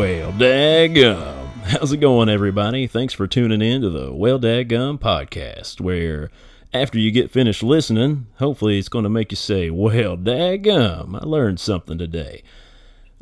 Well, 0.00 0.32
daggum. 0.32 1.48
How's 1.64 1.92
it 1.92 1.98
going, 1.98 2.30
everybody? 2.30 2.86
Thanks 2.86 3.12
for 3.12 3.26
tuning 3.26 3.60
in 3.60 3.82
to 3.82 3.90
the 3.90 4.10
Well 4.10 4.38
Daggum 4.40 4.98
podcast, 4.98 5.78
where 5.78 6.30
after 6.72 6.98
you 6.98 7.10
get 7.10 7.30
finished 7.30 7.62
listening, 7.62 8.26
hopefully 8.36 8.78
it's 8.78 8.88
going 8.88 9.02
to 9.02 9.10
make 9.10 9.30
you 9.30 9.36
say, 9.36 9.68
Well, 9.68 10.16
daggum, 10.16 11.20
I 11.20 11.26
learned 11.26 11.60
something 11.60 11.98
today. 11.98 12.42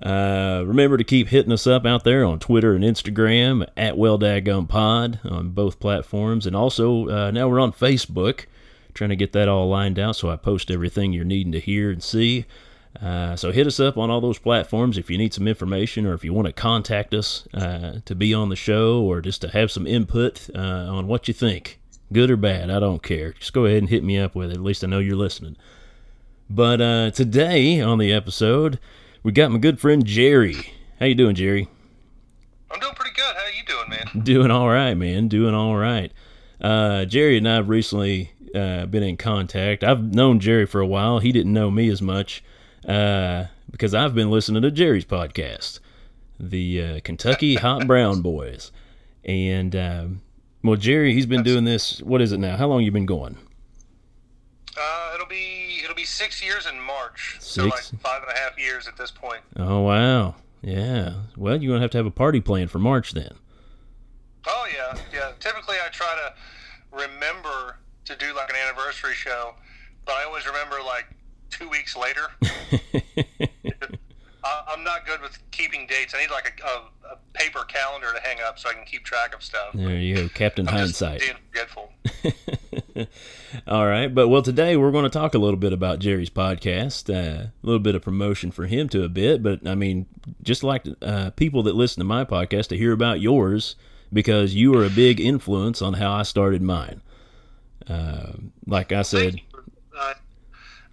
Uh, 0.01 0.63
remember 0.65 0.97
to 0.97 1.03
keep 1.03 1.27
hitting 1.27 1.51
us 1.51 1.67
up 1.67 1.85
out 1.85 2.05
there 2.05 2.25
on 2.25 2.39
Twitter 2.39 2.77
and 2.77 2.85
Instagram 2.85 3.67
at 3.77 3.99
Well 3.99 4.17
Daggum 4.17 4.69
Pod 4.69 5.19
on 5.25 5.49
both 5.49 5.81
platforms. 5.81 6.47
And 6.47 6.55
also, 6.55 7.09
uh, 7.09 7.31
now 7.33 7.49
we're 7.49 7.59
on 7.59 7.73
Facebook, 7.73 8.45
trying 8.95 9.11
to 9.11 9.17
get 9.17 9.33
that 9.33 9.49
all 9.49 9.69
lined 9.69 9.99
out 9.99 10.15
so 10.15 10.31
I 10.31 10.37
post 10.37 10.71
everything 10.71 11.13
you're 11.13 11.25
needing 11.25 11.51
to 11.51 11.61
hear 11.61 11.91
and 11.91 12.01
see. 12.01 12.47
Uh, 13.01 13.37
so 13.37 13.53
hit 13.53 13.67
us 13.67 13.79
up 13.79 13.97
on 13.97 14.11
all 14.11 14.21
those 14.21 14.39
platforms 14.39 14.99
if 14.99 15.09
you 15.11 15.19
need 15.19 15.33
some 15.33 15.47
information 15.47 16.07
or 16.07 16.15
if 16.15 16.25
you 16.25 16.33
want 16.33 16.47
to 16.47 16.53
contact 16.53 17.15
us 17.15 17.47
uh, 17.55 18.01
to 18.05 18.15
be 18.15 18.35
on 18.35 18.49
the 18.49 18.57
show 18.57 19.03
or 19.03 19.21
just 19.21 19.41
to 19.41 19.49
have 19.49 19.71
some 19.71 19.87
input 19.87 20.49
uh, 20.55 20.59
on 20.59 21.07
what 21.07 21.29
you 21.29 21.35
think, 21.35 21.79
good 22.13 22.31
or 22.31 22.37
bad. 22.37 22.71
I 22.71 22.81
don't 22.81 23.03
care. 23.03 23.33
Just 23.33 23.53
go 23.53 23.67
ahead 23.67 23.79
and 23.79 23.89
hit 23.89 24.03
me 24.03 24.19
up 24.19 24.35
with 24.35 24.51
it. 24.51 24.55
At 24.55 24.63
least 24.63 24.83
I 24.83 24.89
know 24.89 24.99
you're 24.99 25.17
listening. 25.17 25.57
But 26.51 26.81
uh, 26.81 27.11
today 27.11 27.81
on 27.81 27.99
the 27.99 28.13
episode, 28.13 28.81
we 29.23 29.33
got 29.33 29.51
my 29.53 29.59
good 29.59 29.79
friend 29.79 30.05
Jerry. 30.05 30.73
How 30.99 31.07
you 31.07 31.15
doing, 31.15 31.35
Jerry? 31.35 31.69
I'm 32.71 32.81
doing 32.81 32.95
pretty 32.95 33.15
good. 33.15 33.37
How 33.37 33.47
you 33.47 33.65
doing, 33.65 33.91
man? 33.91 34.25
Doing 34.25 34.51
all 34.51 34.69
right, 34.69 34.95
man. 34.95 35.29
Doing 35.29 35.55
all 35.55 35.77
right. 35.77 36.11
Uh, 36.61 37.05
Jerry 37.05 37.37
and 37.39 37.49
I 37.49 37.57
have 37.57 37.69
recently 37.69 38.33
uh, 38.55 38.87
been 38.87 39.03
in 39.03 39.17
contact. 39.17 39.85
I've 39.85 40.03
known 40.03 40.41
Jerry 40.41 40.67
for 40.67 40.81
a 40.81 40.87
while. 40.87 41.19
He 41.19 41.33
didn't 41.33 41.53
know 41.53 41.71
me 41.71 41.89
as 41.89 42.03
much 42.03 42.43
uh, 42.87 43.45
because 43.71 43.95
I've 43.95 44.15
been 44.15 44.31
listening 44.31 44.63
to 44.63 44.71
Jerry's 44.71 45.05
podcast, 45.05 45.81
the 46.39 46.83
uh, 46.83 47.01
Kentucky 47.05 47.55
Hot 47.57 47.87
Brown 47.87 48.23
Boys, 48.23 48.73
and 49.25 49.75
um, 49.77 50.21
well, 50.63 50.77
Jerry, 50.77 51.15
he's 51.15 51.27
been 51.27 51.43
doing 51.43 51.65
this. 51.65 52.01
What 52.03 52.21
is 52.21 52.33
it 52.33 52.39
now? 52.39 52.57
How 52.57 52.67
long 52.67 52.83
you 52.83 52.91
been 52.91 53.07
going? 53.07 53.37
Uh, 54.81 55.13
it'll 55.15 55.27
be 55.27 55.81
it'll 55.83 55.97
be 55.97 56.05
six 56.05 56.43
years 56.43 56.67
in 56.67 56.81
March. 56.81 57.37
So 57.41 57.65
like 57.65 57.79
Six? 57.79 58.03
five 58.03 58.23
and 58.23 58.31
a 58.31 58.39
half 58.39 58.59
years 58.59 58.87
at 58.87 58.97
this 58.97 59.11
point. 59.11 59.41
Oh 59.57 59.81
wow, 59.81 60.37
yeah. 60.63 61.15
Well, 61.37 61.61
you're 61.61 61.73
gonna 61.73 61.83
have 61.83 61.91
to 61.93 61.99
have 61.99 62.07
a 62.07 62.11
party 62.11 62.41
planned 62.41 62.71
for 62.71 62.79
March 62.79 63.13
then. 63.13 63.35
Oh 64.47 64.67
yeah, 64.73 64.99
yeah. 65.13 65.33
Typically, 65.41 65.77
I 65.85 65.89
try 65.91 66.15
to 66.17 66.97
remember 66.97 67.79
to 68.05 68.17
do 68.17 68.35
like 68.35 68.51
an 68.51 68.57
anniversary 68.57 69.15
show, 69.15 69.55
but 70.07 70.15
I 70.15 70.25
always 70.25 70.47
remember 70.47 70.77
like 70.85 71.07
two 71.59 71.69
weeks 71.69 71.97
later. 71.97 72.29
I'm 74.79 74.85
not 74.85 75.07
good 75.07 75.21
with 75.21 75.39
keeping 75.51 75.87
dates. 75.87 76.15
I 76.15 76.21
need 76.21 76.31
like 76.31 76.63
a, 76.63 76.67
a, 76.67 77.15
a 77.15 77.19
paper 77.33 77.65
calendar 77.65 78.13
to 78.15 78.21
hang 78.21 78.39
up 78.47 78.59
so 78.59 78.69
I 78.69 78.75
can 78.75 78.85
keep 78.85 79.05
track 79.05 79.35
of 79.35 79.43
stuff. 79.43 79.71
there 79.75 79.97
you 79.97 80.15
go, 80.15 80.29
Captain 80.29 80.67
Hindsight. 80.67 81.23
forgetful. 81.49 81.93
All 83.67 83.87
right, 83.87 84.15
but 84.15 84.29
well, 84.29 84.43
today 84.43 84.77
we're 84.77 84.93
going 84.93 85.05
to 85.05 85.11
talk 85.11 85.35
a 85.35 85.39
little 85.39 85.59
bit 85.59 85.73
about 85.73 85.99
Jerry's 85.99 86.31
podcast, 86.31 87.13
uh, 87.13 87.47
a 87.47 87.53
little 87.63 87.81
bit 87.81 87.95
of 87.95 88.03
promotion 88.03 88.51
for 88.51 88.67
him 88.67 88.89
to 88.91 89.05
a 89.05 89.09
bit, 89.09 89.43
but 89.43 89.67
I 89.67 89.75
mean, 89.75 90.07
just 90.43 90.63
like 90.63 90.85
uh, 91.03 91.31
people 91.31 91.63
that 91.65 91.75
listen 91.75 92.01
to 92.01 92.05
my 92.05 92.25
podcast 92.25 92.69
to 92.69 92.77
hear 92.77 92.93
about 92.93 93.21
yours 93.21 93.75
because 94.13 94.55
you 94.55 94.75
are 94.77 94.85
a 94.85 94.91
big 94.91 95.21
influence 95.21 95.83
on 95.83 95.95
how 95.95 96.13
I 96.13 96.23
started 96.23 96.63
mine. 96.63 97.03
Uh, 97.89 98.33
like 98.67 98.93
I 98.93 99.03
said, 99.03 99.41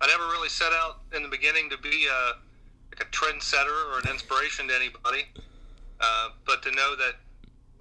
I 0.02 0.08
never 0.08 0.24
really 0.26 0.50
set 0.50 0.74
out 0.74 1.02
in 1.16 1.24
the 1.24 1.30
beginning 1.30 1.70
to 1.70 1.78
be 1.78 2.08
a, 2.08 2.34
like 2.92 3.02
a 3.02 3.12
trendsetter 3.12 3.94
or 3.94 4.00
an 4.00 4.10
inspiration 4.10 4.68
to 4.68 4.76
anybody, 4.76 5.24
uh, 6.02 6.30
but 6.46 6.62
to 6.64 6.72
know 6.72 6.96
that 6.96 7.14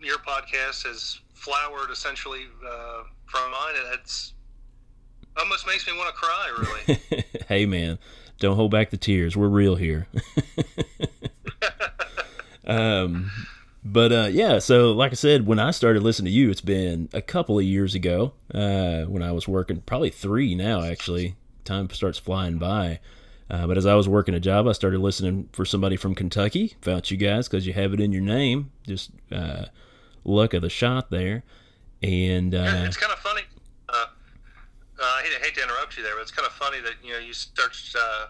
your 0.00 0.18
podcast 0.18 0.86
has 0.86 1.20
flowered 1.34 1.90
essentially 1.90 2.46
uh, 2.66 3.02
from 3.26 3.50
mine, 3.50 3.74
it's 3.92 4.32
almost 5.36 5.66
makes 5.66 5.86
me 5.86 5.96
want 5.96 6.14
to 6.14 6.20
cry. 6.20 6.52
Really, 6.58 7.24
hey 7.48 7.66
man, 7.66 7.98
don't 8.38 8.56
hold 8.56 8.70
back 8.70 8.90
the 8.90 8.96
tears. 8.96 9.36
We're 9.36 9.48
real 9.48 9.74
here. 9.74 10.06
um, 12.66 13.30
but 13.84 14.12
uh, 14.12 14.28
yeah, 14.30 14.60
so 14.60 14.92
like 14.92 15.12
I 15.12 15.16
said, 15.16 15.46
when 15.46 15.58
I 15.58 15.72
started 15.72 16.02
listening 16.02 16.32
to 16.32 16.38
you, 16.38 16.50
it's 16.50 16.60
been 16.60 17.08
a 17.12 17.20
couple 17.22 17.58
of 17.58 17.64
years 17.64 17.94
ago. 17.94 18.32
Uh, 18.52 19.02
when 19.02 19.22
I 19.22 19.32
was 19.32 19.48
working, 19.48 19.80
probably 19.80 20.10
three 20.10 20.54
now 20.54 20.82
actually. 20.82 21.34
Time 21.64 21.88
starts 21.90 22.18
flying 22.18 22.58
by. 22.58 23.00
Uh, 23.50 23.66
but 23.66 23.76
as 23.76 23.84
I 23.84 23.94
was 23.94 24.08
working 24.08 24.34
a 24.34 24.40
job, 24.40 24.66
I 24.66 24.72
started 24.72 25.00
listening 25.00 25.48
for 25.52 25.64
somebody 25.64 25.96
from 25.96 26.14
Kentucky. 26.14 26.76
Found 26.82 27.10
you 27.10 27.16
guys 27.16 27.46
because 27.46 27.66
you 27.66 27.72
have 27.74 27.92
it 27.92 28.00
in 28.00 28.12
your 28.12 28.22
name. 28.22 28.70
Just 28.86 29.10
uh, 29.30 29.66
luck 30.24 30.54
of 30.54 30.62
the 30.62 30.70
shot 30.70 31.10
there. 31.10 31.44
And 32.02 32.54
uh, 32.54 32.84
it's 32.86 32.96
kind 32.96 33.12
of 33.12 33.18
funny. 33.18 33.42
Uh, 33.88 33.92
uh, 33.92 35.02
I 35.02 35.22
hate, 35.42 35.54
to 35.54 35.62
interrupt 35.62 35.96
you 35.96 36.02
there, 36.02 36.14
but 36.14 36.22
it's 36.22 36.30
kind 36.30 36.46
of 36.46 36.52
funny 36.52 36.80
that 36.80 36.94
you 37.02 37.12
know 37.12 37.18
you 37.18 37.32
search 37.32 37.94
uh, 37.98 38.26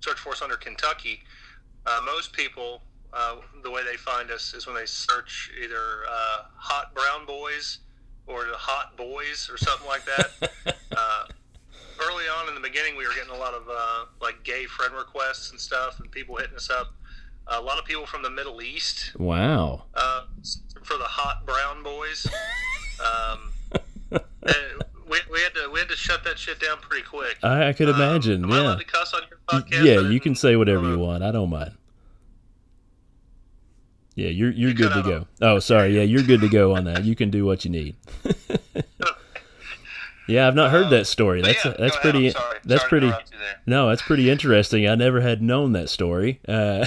search 0.00 0.18
for 0.18 0.30
us 0.30 0.42
under 0.42 0.56
Kentucky. 0.56 1.22
Uh, 1.86 2.00
most 2.04 2.32
people, 2.32 2.82
uh, 3.12 3.36
the 3.62 3.70
way 3.70 3.82
they 3.84 3.96
find 3.96 4.30
us 4.30 4.54
is 4.54 4.66
when 4.66 4.76
they 4.76 4.86
search 4.86 5.50
either 5.62 6.04
uh, 6.08 6.42
"hot 6.56 6.94
brown 6.94 7.26
boys" 7.26 7.78
or 8.26 8.44
the 8.44 8.56
"hot 8.56 8.96
boys" 8.96 9.50
or 9.50 9.56
something 9.56 9.88
like 9.88 10.04
that. 10.04 10.76
uh, 12.00 12.04
early 12.08 12.24
on 12.24 12.48
in 12.48 12.54
the 12.54 12.60
beginning, 12.60 12.96
we 12.96 13.06
were 13.06 13.14
getting 13.14 13.32
a 13.32 13.38
lot 13.38 13.54
of 13.54 13.64
uh, 13.68 14.04
like 14.20 14.42
gay 14.44 14.64
friend 14.66 14.94
requests 14.94 15.50
and 15.50 15.60
stuff, 15.60 16.00
and 16.00 16.10
people 16.10 16.36
hitting 16.36 16.56
us 16.56 16.70
up. 16.70 16.92
a 17.46 17.60
lot 17.60 17.78
of 17.78 17.84
people 17.84 18.06
from 18.06 18.22
the 18.22 18.30
Middle 18.30 18.62
East 18.62 19.12
wow, 19.18 19.84
uh, 19.94 20.22
for 20.82 20.96
the 20.96 21.04
hot 21.04 21.44
brown 21.46 21.82
boys. 21.82 22.26
Um, 23.00 23.52
and 24.42 24.84
we, 25.08 25.18
we 25.32 25.40
had 25.40 25.54
to 25.54 25.70
we 25.72 25.78
had 25.80 25.88
to 25.88 25.96
shut 25.96 26.22
that 26.24 26.38
shit 26.38 26.60
down 26.60 26.78
pretty 26.78 27.04
quick. 27.04 27.38
I, 27.42 27.68
I 27.68 27.72
could 27.72 27.88
Um, 27.88 27.96
imagine. 27.96 28.44
am 28.44 28.50
yeah. 28.50 28.60
allowed 28.62 28.78
to 28.78 28.84
cuss 28.84 29.12
on 29.14 29.22
your 29.28 29.38
podcast? 29.46 29.84
Yeah, 29.84 30.00
you 30.08 30.20
can 30.20 30.34
say 30.34 30.56
whatever 30.56 30.88
you 30.88 30.98
want. 30.98 31.22
I 31.22 31.30
don't 31.32 31.50
mind. 31.50 31.72
Yeah, 34.16 34.28
you're 34.28 34.50
you're 34.50 34.70
You 34.70 34.74
good 34.74 34.92
to 34.92 35.02
go. 35.02 35.26
Oh, 35.40 35.58
sorry. 35.60 35.96
Yeah, 35.96 36.02
you're 36.02 36.22
good 36.22 36.40
to 36.42 36.48
go 36.48 36.74
on 36.76 36.84
that. 36.84 37.04
You 37.04 37.14
can 37.16 37.30
do 37.30 37.44
what 37.46 37.64
you 37.64 37.70
need. 37.70 37.96
yeah, 40.30 40.46
I've 40.48 40.54
not 40.54 40.70
heard 40.70 40.90
that 40.90 41.06
story. 41.06 41.42
That's 41.42 41.64
yeah, 41.64 41.74
that's 41.78 41.96
pretty. 41.98 42.30
Sorry. 42.30 42.58
That's 42.64 42.80
Sorry 42.82 42.88
pretty. 42.88 43.06
interrupt 43.08 43.32
you 43.32 43.38
there. 43.38 43.60
No, 43.66 43.88
that's 43.88 44.02
pretty 44.02 44.30
interesting. 44.30 44.88
I 44.88 44.94
never 44.94 45.20
had 45.20 45.42
known 45.42 45.72
that 45.72 45.88
story. 45.90 46.40
Uh, 46.46 46.86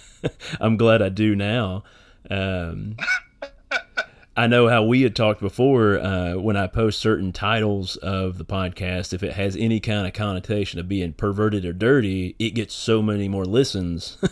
I'm 0.60 0.76
glad 0.76 1.02
I 1.02 1.08
do 1.08 1.34
now. 1.34 1.84
Um, 2.30 2.96
I 4.36 4.48
know 4.48 4.68
how 4.68 4.82
we 4.82 5.02
had 5.02 5.14
talked 5.14 5.40
before 5.40 5.98
uh, 5.98 6.34
when 6.34 6.56
I 6.56 6.66
post 6.66 6.98
certain 6.98 7.32
titles 7.32 7.96
of 7.96 8.36
the 8.38 8.44
podcast. 8.44 9.12
If 9.12 9.22
it 9.22 9.34
has 9.34 9.54
any 9.56 9.78
kind 9.78 10.06
of 10.08 10.12
connotation 10.12 10.80
of 10.80 10.88
being 10.88 11.12
perverted 11.12 11.64
or 11.64 11.72
dirty, 11.72 12.34
it 12.40 12.50
gets 12.50 12.74
so 12.74 13.00
many 13.00 13.28
more 13.28 13.44
listens. 13.44 14.18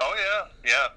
Oh 0.00 0.14
yeah, 0.16 0.70
yeah. 0.72 0.88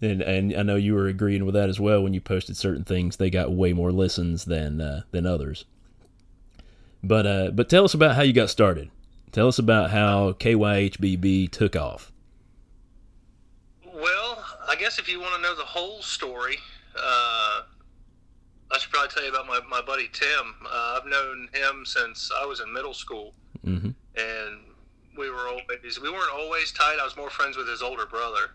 And 0.00 0.22
and 0.22 0.54
I 0.54 0.62
know 0.62 0.76
you 0.76 0.94
were 0.94 1.06
agreeing 1.06 1.44
with 1.44 1.54
that 1.54 1.68
as 1.68 1.80
well 1.80 2.02
when 2.02 2.14
you 2.14 2.20
posted 2.20 2.56
certain 2.56 2.84
things. 2.84 3.16
They 3.16 3.30
got 3.30 3.52
way 3.52 3.72
more 3.72 3.92
listens 3.92 4.44
than 4.44 4.80
uh, 4.80 5.02
than 5.10 5.26
others. 5.26 5.64
But 7.02 7.26
uh, 7.26 7.50
but 7.50 7.68
tell 7.68 7.84
us 7.84 7.94
about 7.94 8.16
how 8.16 8.22
you 8.22 8.32
got 8.32 8.50
started. 8.50 8.90
Tell 9.32 9.48
us 9.48 9.58
about 9.58 9.90
how 9.90 10.32
KYHBB 10.32 11.50
took 11.50 11.76
off. 11.76 12.10
Well, 13.84 14.44
I 14.68 14.76
guess 14.76 14.98
if 14.98 15.08
you 15.08 15.20
want 15.20 15.34
to 15.36 15.42
know 15.42 15.54
the 15.54 15.64
whole 15.64 16.00
story, 16.00 16.56
uh, 16.96 17.62
I 18.70 18.78
should 18.78 18.90
probably 18.90 19.10
tell 19.10 19.24
you 19.24 19.30
about 19.30 19.46
my, 19.46 19.60
my 19.68 19.82
buddy 19.82 20.08
Tim. 20.12 20.54
Uh, 20.64 20.98
I've 20.98 21.06
known 21.06 21.48
him 21.52 21.84
since 21.84 22.30
I 22.34 22.44
was 22.46 22.60
in 22.60 22.72
middle 22.72 22.94
school, 22.94 23.34
hmm 23.64 23.90
and 24.16 24.60
we 25.16 25.30
were 25.30 25.48
always 25.48 26.00
we 26.00 26.10
weren't 26.10 26.32
always 26.32 26.72
tight. 26.72 26.98
I 27.00 27.04
was 27.04 27.16
more 27.16 27.30
friends 27.30 27.56
with 27.56 27.68
his 27.68 27.82
older 27.82 28.06
brother, 28.06 28.50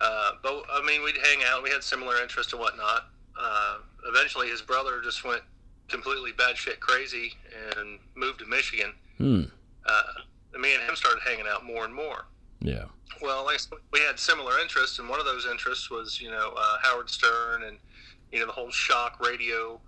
uh, 0.00 0.32
but 0.42 0.62
I 0.72 0.84
mean 0.84 1.02
we'd 1.02 1.16
hang 1.16 1.44
out. 1.46 1.62
We 1.62 1.70
had 1.70 1.82
similar 1.82 2.20
interests 2.20 2.52
and 2.52 2.60
whatnot. 2.60 3.08
Uh, 3.38 3.78
eventually, 4.08 4.48
his 4.48 4.62
brother 4.62 5.00
just 5.02 5.24
went 5.24 5.42
completely 5.88 6.32
batshit 6.32 6.80
crazy 6.80 7.34
and 7.76 7.98
moved 8.14 8.38
to 8.40 8.46
Michigan. 8.46 8.92
Hmm. 9.18 9.42
Uh, 9.86 10.02
and 10.52 10.62
me 10.62 10.74
and 10.74 10.82
him 10.82 10.96
started 10.96 11.20
hanging 11.22 11.46
out 11.48 11.64
more 11.64 11.84
and 11.84 11.94
more. 11.94 12.26
Yeah. 12.60 12.84
Well, 13.20 13.44
like 13.44 13.60
we 13.92 14.00
had 14.00 14.18
similar 14.18 14.58
interests, 14.60 14.98
and 14.98 15.08
one 15.08 15.20
of 15.20 15.26
those 15.26 15.46
interests 15.46 15.90
was, 15.90 16.20
you 16.20 16.30
know, 16.30 16.54
uh, 16.56 16.76
Howard 16.82 17.10
Stern 17.10 17.64
and, 17.64 17.78
you 18.32 18.40
know, 18.40 18.46
the 18.46 18.52
whole 18.52 18.70
shock 18.70 19.20
radio 19.24 19.80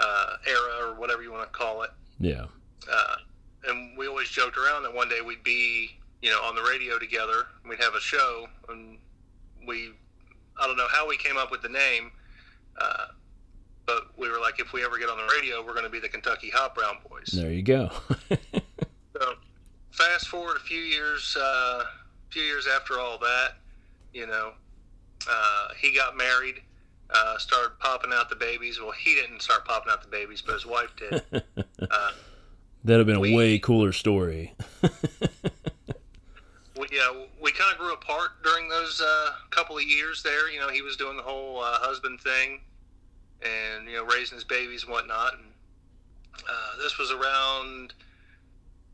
uh, 0.00 0.36
era 0.46 0.88
or 0.88 0.94
whatever 0.94 1.22
you 1.22 1.32
want 1.32 1.52
to 1.52 1.58
call 1.58 1.82
it. 1.82 1.90
Yeah. 2.18 2.46
Uh, 2.90 3.16
and 3.66 3.98
we 3.98 4.06
always 4.06 4.28
joked 4.28 4.56
around 4.56 4.84
that 4.84 4.94
one 4.94 5.08
day 5.08 5.20
we'd 5.20 5.42
be, 5.42 5.98
you 6.22 6.30
know, 6.30 6.40
on 6.42 6.54
the 6.54 6.62
radio 6.62 6.98
together. 6.98 7.46
And 7.62 7.70
We'd 7.70 7.82
have 7.82 7.94
a 7.94 8.00
show, 8.00 8.48
and 8.68 8.98
we, 9.68 9.90
I 10.60 10.66
don't 10.66 10.76
know 10.76 10.88
how 10.90 11.06
we 11.06 11.16
came 11.16 11.36
up 11.36 11.52
with 11.52 11.62
the 11.62 11.68
name, 11.68 12.10
uh, 12.80 13.06
but 13.86 14.08
we 14.18 14.28
were 14.28 14.40
like, 14.40 14.58
if 14.58 14.72
we 14.72 14.84
ever 14.84 14.98
get 14.98 15.08
on 15.08 15.18
the 15.18 15.32
radio, 15.32 15.64
we're 15.64 15.72
going 15.74 15.84
to 15.84 15.90
be 15.90 16.00
the 16.00 16.08
Kentucky 16.08 16.50
Hot 16.50 16.74
Brown 16.74 16.96
Boys. 17.08 17.28
There 17.32 17.52
you 17.52 17.62
go. 17.62 17.90
So, 19.20 19.34
fast 19.90 20.28
forward 20.28 20.58
a 20.58 20.60
few 20.60 20.78
years, 20.80 21.36
uh, 21.36 21.82
a 21.82 21.86
few 22.30 22.42
years 22.42 22.68
after 22.68 23.00
all 23.00 23.18
that, 23.18 23.54
you 24.14 24.28
know, 24.28 24.52
uh, 25.28 25.68
he 25.76 25.92
got 25.92 26.16
married, 26.16 26.62
uh, 27.10 27.36
started 27.36 27.72
popping 27.80 28.12
out 28.14 28.30
the 28.30 28.36
babies. 28.36 28.80
Well, 28.80 28.92
he 28.92 29.16
didn't 29.16 29.42
start 29.42 29.64
popping 29.64 29.90
out 29.90 30.02
the 30.02 30.08
babies, 30.08 30.40
but 30.40 30.52
his 30.54 30.66
wife 30.66 30.94
did. 30.96 31.14
uh, 31.90 32.12
That'd 32.84 33.00
have 33.00 33.06
been 33.08 33.16
a 33.16 33.20
we- 33.20 33.34
way 33.34 33.58
cooler 33.58 33.92
story. 33.92 34.54
yeah 36.90 37.12
we 37.40 37.52
kind 37.52 37.72
of 37.72 37.78
grew 37.78 37.92
apart 37.92 38.42
during 38.42 38.68
those 38.68 39.00
uh, 39.00 39.30
couple 39.50 39.76
of 39.76 39.84
years 39.84 40.22
there. 40.22 40.50
You 40.50 40.60
know, 40.60 40.68
he 40.68 40.82
was 40.82 40.96
doing 40.96 41.16
the 41.16 41.22
whole 41.22 41.60
uh, 41.60 41.78
husband 41.78 42.20
thing, 42.20 42.60
and 43.42 43.88
you 43.88 43.96
know, 43.96 44.04
raising 44.04 44.36
his 44.36 44.44
babies 44.44 44.82
and 44.82 44.92
whatnot. 44.92 45.34
And 45.34 45.44
uh, 46.48 46.82
this 46.82 46.98
was 46.98 47.10
around. 47.10 47.94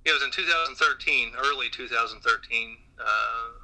It 0.05 0.12
was 0.12 0.23
in 0.23 0.31
2013, 0.31 1.32
early 1.38 1.70
2013. 1.70 2.76
Uh, 2.99 3.05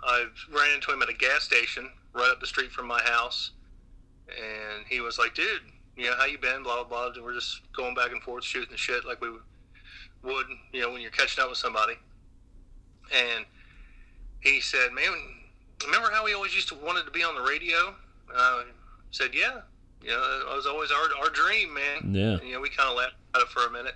I 0.05 0.27
ran 0.53 0.75
into 0.75 0.91
him 0.93 1.03
at 1.03 1.11
a 1.11 1.15
gas 1.15 1.43
station 1.43 1.91
right 2.15 2.31
up 2.31 2.41
the 2.41 2.47
street 2.47 2.73
from 2.73 2.87
my 2.87 3.01
house, 3.03 3.53
and 4.29 4.87
he 4.89 5.01
was 5.01 5.19
like, 5.19 5.35
"Dude, 5.35 5.63
you 5.97 6.07
know 6.07 6.17
how 6.17 6.25
you 6.25 6.39
been?" 6.39 6.63
Blah 6.63 6.85
blah 6.85 6.85
blah. 6.85 7.13
And 7.15 7.25
we're 7.25 7.35
just 7.35 7.61
going 7.73 7.95
back 7.95 8.13
and 8.13 8.23
forth, 8.23 8.45
shooting 8.45 8.71
the 8.71 8.79
shit 8.79 9.05
like 9.05 9.21
we 9.21 9.31
would, 10.23 10.47
you 10.73 10.81
know, 10.81 10.91
when 10.91 11.03
you're 11.03 11.11
catching 11.11 11.43
up 11.43 11.51
with 11.51 11.59
somebody. 11.59 11.95
And 13.13 13.45
he 14.41 14.61
said, 14.61 14.93
"Man, 14.93 15.13
remember 15.85 16.11
how 16.11 16.25
we 16.25 16.35
always 16.35 16.55
used 16.55 16.69
to 16.69 16.75
wanted 16.75 17.05
to 17.05 17.11
be 17.11 17.23
on 17.23 17.35
the 17.35 17.43
radio?" 17.43 17.95
Uh, 18.35 18.63
I 18.63 18.65
said, 19.11 19.35
"Yeah, 19.35 19.61
you 20.03 20.11
know, 20.11 20.49
it 20.51 20.57
was 20.57 20.67
always 20.67 20.91
our 20.91 21.09
our 21.23 21.31
dream, 21.31 21.75
man." 21.75 22.15
Yeah. 22.15 22.39
And, 22.39 22.43
you 22.43 22.55
know, 22.55 22.61
we 22.61 22.71
kind 22.71 22.89
of 22.89 22.97
laughed 22.97 23.15
about 23.31 23.43
it 23.43 23.49
for 23.49 23.67
a 23.67 23.71
minute. 23.71 23.95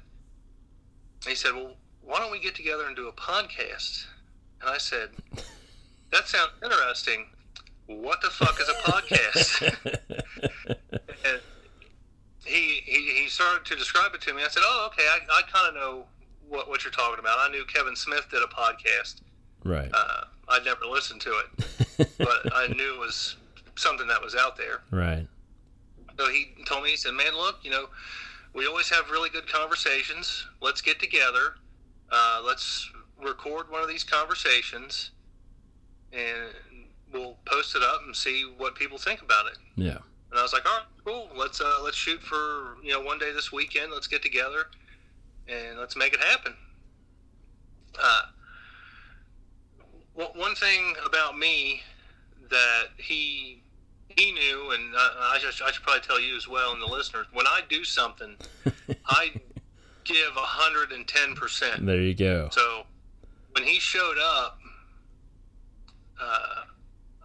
He 1.27 1.35
said, 1.35 1.55
"Well, 1.55 1.77
why 2.03 2.19
don't 2.19 2.31
we 2.31 2.41
get 2.41 2.55
together 2.55 2.87
and 2.87 2.95
do 2.95 3.09
a 3.09 3.13
podcast?" 3.13 4.07
And 4.61 4.71
I 4.71 4.79
said, 4.79 5.11
"That 6.13 6.29
sounds 6.29 6.51
interesting. 6.63 7.27
What 7.87 8.21
the 8.21 8.31
fuck 8.31 8.61
is 8.61 8.69
a 8.69 8.75
podcast?" 8.91 9.77
and 11.25 11.41
he, 12.45 12.83
he 12.85 13.23
he 13.23 13.29
started 13.29 13.65
to 13.65 13.77
describe 13.77 14.15
it 14.15 14.21
to 14.23 14.35
me. 14.35 14.43
I 14.45 14.49
said, 14.49 14.63
"Oh, 14.65 14.91
okay. 14.93 15.07
I, 15.07 15.19
I 15.31 15.43
kind 15.51 15.69
of 15.69 15.75
know 15.75 16.05
what 16.49 16.69
what 16.69 16.85
you're 16.85 16.93
talking 16.93 17.19
about. 17.19 17.39
I 17.39 17.49
knew 17.51 17.65
Kevin 17.65 17.97
Smith 17.97 18.27
did 18.31 18.43
a 18.43 18.47
podcast." 18.47 19.23
right. 19.65 19.91
Uh, 19.93 20.25
I'd 20.49 20.65
never 20.65 20.85
listened 20.87 21.21
to 21.23 21.31
it, 21.31 22.09
but 22.19 22.53
I 22.55 22.69
knew 22.69 22.95
it 22.95 23.01
was 23.01 23.37
something 23.77 24.07
that 24.09 24.23
was 24.23 24.35
out 24.35 24.57
there. 24.57 24.83
right. 24.91 25.27
So 26.17 26.29
he 26.31 26.55
told 26.65 26.85
me, 26.85 26.91
he 26.91 26.97
said, 26.97 27.13
"Man, 27.15 27.35
look, 27.35 27.59
you 27.63 27.71
know, 27.73 27.87
we 28.55 28.67
always 28.69 28.89
have 28.91 29.11
really 29.11 29.31
good 29.31 29.49
conversations. 29.49 30.47
Let's 30.61 30.81
get 30.81 31.01
together. 31.01 31.57
Uh, 32.11 32.41
let's 32.45 32.89
record 33.21 33.69
one 33.69 33.83
of 33.83 33.89
these 33.89 34.05
conversations, 34.05 35.11
and 36.13 36.55
we'll 37.13 37.37
post 37.47 37.75
it 37.75 37.83
up 37.83 38.03
and 38.07 38.15
see 38.15 38.45
what 38.57 38.77
people 38.77 38.97
think 38.97 39.23
about 39.23 39.47
it." 39.47 39.59
Yeah. 39.75 39.99
And 40.31 40.39
I 40.39 40.43
was 40.43 40.53
like, 40.53 40.65
"All 40.67 40.79
right, 40.79 40.87
cool. 41.05 41.31
Let's 41.37 41.61
uh, 41.61 41.79
let's 41.83 41.97
shoot 41.97 42.23
for 42.23 42.77
you 42.83 42.93
know 42.93 43.01
one 43.01 43.19
day 43.19 43.33
this 43.33 43.51
weekend. 43.51 43.91
Let's 43.93 44.07
get 44.07 44.23
together, 44.23 44.67
and 45.49 45.79
let's 45.81 45.97
make 45.97 46.13
it 46.15 46.21
happen." 46.21 46.55
Uh, 48.01 48.23
one 50.15 50.55
thing 50.55 50.95
about 51.07 51.39
me 51.39 51.83
that 52.51 52.85
he 52.97 53.63
he 54.17 54.33
knew, 54.33 54.71
and 54.71 54.95
I, 54.97 55.35
I, 55.35 55.39
just, 55.41 55.61
I 55.61 55.73
should 55.73 55.83
probably 55.83 56.03
tell 56.03 56.21
you 56.21 56.37
as 56.37 56.47
well, 56.47 56.73
and 56.73 56.81
the 56.81 56.87
listeners, 56.87 57.27
when 57.33 57.47
I 57.49 57.63
do 57.69 57.83
something, 57.83 58.37
I 59.07 59.33
give 60.05 60.33
hundred 60.35 60.93
and 60.93 61.07
ten 61.07 61.35
percent. 61.35 61.85
There 61.85 62.01
you 62.01 62.15
go. 62.15 62.49
So 62.53 62.85
when 63.53 63.65
he 63.65 63.81
showed 63.81 64.19
up, 64.23 64.59
uh, 66.21 66.63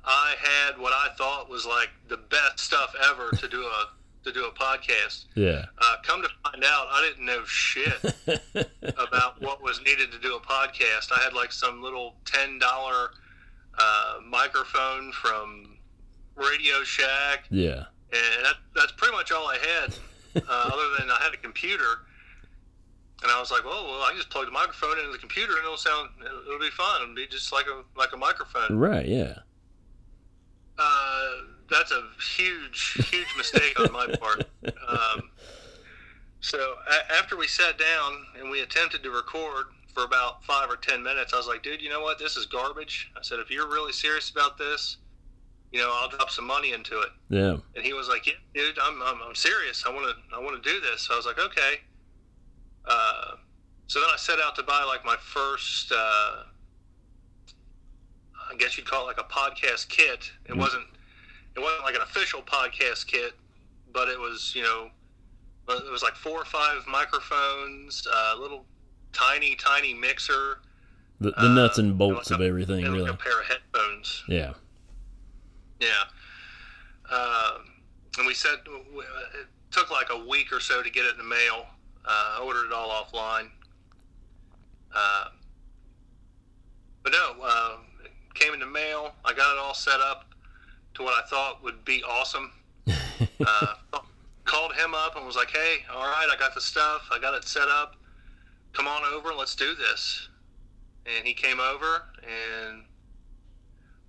I 0.05 0.35
had 0.39 0.79
what 0.79 0.93
I 0.93 1.13
thought 1.15 1.49
was 1.49 1.65
like 1.65 1.89
the 2.07 2.17
best 2.17 2.59
stuff 2.59 2.95
ever 3.11 3.29
to 3.37 3.47
do 3.47 3.63
a 3.63 3.89
to 4.23 4.31
do 4.31 4.45
a 4.45 4.51
podcast. 4.51 5.25
Yeah. 5.35 5.65
Uh, 5.77 5.95
come 6.03 6.21
to 6.21 6.29
find 6.59 6.63
out, 6.63 6.87
I 6.89 7.07
didn't 7.07 7.25
know 7.25 7.43
shit 7.45 8.15
about 8.97 9.41
what 9.41 9.61
was 9.61 9.81
needed 9.83 10.11
to 10.11 10.19
do 10.19 10.35
a 10.35 10.39
podcast. 10.39 11.11
I 11.11 11.21
had 11.23 11.33
like 11.33 11.51
some 11.51 11.81
little 11.81 12.15
ten 12.25 12.59
dollar 12.59 13.11
uh, 13.77 14.19
microphone 14.27 15.11
from 15.11 15.77
Radio 16.35 16.83
Shack, 16.83 17.45
yeah. 17.49 17.85
and 18.11 18.45
that, 18.45 18.55
that's 18.75 18.91
pretty 18.93 19.15
much 19.15 19.31
all 19.31 19.47
I 19.47 19.57
had. 19.57 19.95
Uh, 20.35 20.41
other 20.73 20.97
than 20.99 21.09
I 21.09 21.19
had 21.21 21.33
a 21.33 21.37
computer, 21.37 22.05
and 23.23 23.31
I 23.31 23.39
was 23.39 23.51
like, 23.51 23.63
"Well, 23.63 23.85
well, 23.85 24.01
I 24.01 24.13
just 24.15 24.29
plug 24.29 24.45
the 24.45 24.51
microphone 24.51 24.97
into 24.99 25.11
the 25.11 25.17
computer, 25.17 25.53
and 25.53 25.65
it'll 25.65 25.77
sound, 25.77 26.09
it'll, 26.23 26.41
it'll 26.41 26.59
be 26.59 26.69
fun. 26.69 27.03
It'll 27.03 27.15
be 27.15 27.27
just 27.27 27.51
like 27.51 27.65
a 27.67 27.83
like 27.97 28.13
a 28.13 28.17
microphone." 28.17 28.77
Right. 28.77 29.07
Yeah. 29.07 29.39
Uh, 30.77 31.31
that's 31.69 31.91
a 31.91 32.03
huge, 32.37 33.05
huge 33.09 33.27
mistake 33.37 33.79
on 33.79 33.91
my 33.91 34.07
part. 34.15 34.45
Um, 34.89 35.29
so 36.41 36.75
a- 36.89 37.11
after 37.13 37.35
we 37.37 37.47
sat 37.47 37.77
down 37.77 38.25
and 38.39 38.49
we 38.49 38.61
attempted 38.61 39.03
to 39.03 39.11
record 39.11 39.65
for 39.93 40.03
about 40.03 40.43
five 40.45 40.69
or 40.69 40.77
ten 40.77 41.01
minutes, 41.03 41.33
I 41.33 41.37
was 41.37 41.47
like, 41.47 41.63
"Dude, 41.63 41.81
you 41.81 41.89
know 41.89 42.01
what? 42.01 42.19
This 42.19 42.37
is 42.37 42.45
garbage." 42.45 43.11
I 43.17 43.21
said, 43.21 43.39
"If 43.39 43.49
you're 43.51 43.67
really 43.67 43.91
serious 43.91 44.29
about 44.29 44.57
this, 44.57 44.97
you 45.71 45.79
know, 45.79 45.91
I'll 45.93 46.09
drop 46.09 46.29
some 46.29 46.45
money 46.45 46.71
into 46.73 46.99
it." 47.01 47.09
Yeah. 47.29 47.57
And 47.75 47.83
he 47.83 47.93
was 47.93 48.07
like, 48.07 48.25
"Yeah, 48.27 48.33
dude, 48.53 48.77
I'm, 48.79 49.01
I'm, 49.01 49.21
I'm 49.21 49.35
serious. 49.35 49.83
I 49.85 49.89
want 49.93 50.05
to 50.07 50.35
I 50.35 50.39
want 50.39 50.61
to 50.61 50.69
do 50.69 50.79
this." 50.79 51.01
So 51.01 51.13
I 51.13 51.17
was 51.17 51.25
like, 51.25 51.39
"Okay." 51.39 51.81
Uh, 52.85 53.35
so 53.87 53.99
then 53.99 54.09
I 54.13 54.17
set 54.17 54.39
out 54.39 54.55
to 54.55 54.63
buy 54.63 54.83
like 54.83 55.03
my 55.03 55.15
first, 55.17 55.91
uh, 55.91 56.43
I 58.51 58.55
guess 58.57 58.77
you'd 58.77 58.85
call 58.87 59.03
it 59.03 59.17
like 59.17 59.19
a 59.19 59.31
podcast 59.31 59.89
kit. 59.89 60.31
It 60.45 60.53
Mhm. 60.53 60.57
wasn't 60.57 60.87
it 61.55 61.59
wasn't 61.59 61.83
like 61.83 61.95
an 61.95 62.01
official 62.01 62.41
podcast 62.43 63.07
kit, 63.07 63.33
but 63.91 64.07
it 64.07 64.19
was 64.19 64.53
you 64.55 64.63
know 64.63 64.91
it 65.77 65.91
was 65.91 66.01
like 66.03 66.15
four 66.15 66.41
or 66.41 66.45
five 66.45 66.85
microphones, 66.87 68.07
a 68.11 68.35
little 68.37 68.65
tiny 69.13 69.55
tiny 69.55 69.93
mixer, 69.93 70.59
The, 71.19 71.31
the 71.31 71.45
Uh, 71.45 71.47
nuts 71.53 71.77
and 71.77 71.89
and 71.89 71.97
bolts 71.97 72.29
like 72.31 72.39
of 72.39 72.45
a- 72.45 72.47
everything, 72.47 72.83
like 72.85 72.93
really. 72.93 73.09
a 73.09 73.13
pair 73.13 73.39
of 73.41 73.45
headphones. 73.47 74.23
Yeah. 74.27 74.53
Yeah. 75.79 76.03
Um, 77.11 77.71
and 78.17 78.27
we 78.27 78.33
said 78.33 78.59
it 78.65 79.47
took 79.71 79.89
like 79.91 80.07
a 80.11 80.17
week 80.25 80.51
or 80.51 80.59
so 80.59 80.81
to 80.83 80.89
get 80.89 81.05
it 81.05 81.11
in 81.13 81.17
the 81.17 81.23
mail. 81.23 81.65
Uh, 82.05 82.37
I 82.37 82.41
ordered 82.43 82.67
it 82.67 82.73
all 82.73 82.89
offline. 82.89 83.49
Uh, 84.95 85.25
but 87.03 87.11
no, 87.11 87.35
uh, 87.43 87.77
it 88.03 88.11
came 88.33 88.53
in 88.53 88.59
the 88.59 88.65
mail. 88.65 89.13
I 89.25 89.33
got 89.33 89.53
it 89.55 89.59
all 89.59 89.73
set 89.73 89.99
up 90.01 90.25
to 90.95 91.03
what 91.03 91.13
I 91.13 91.27
thought 91.27 91.63
would 91.63 91.83
be 91.85 92.03
awesome. 92.03 92.51
Uh, 93.45 93.73
called 94.49 94.73
him 94.73 94.95
up 94.95 95.15
and 95.15 95.25
was 95.25 95.35
like, 95.35 95.51
"Hey, 95.51 95.85
all 95.93 96.07
right, 96.07 96.27
I 96.31 96.35
got 96.37 96.55
the 96.55 96.61
stuff. 96.61 97.07
I 97.11 97.19
got 97.19 97.35
it 97.35 97.43
set 97.43 97.67
up. 97.67 97.95
Come 98.73 98.87
on 98.87 99.03
over. 99.13 99.33
Let's 99.33 99.55
do 99.55 99.75
this." 99.75 100.27
And 101.05 101.25
he 101.25 101.33
came 101.33 101.59
over, 101.59 102.03
and 102.23 102.83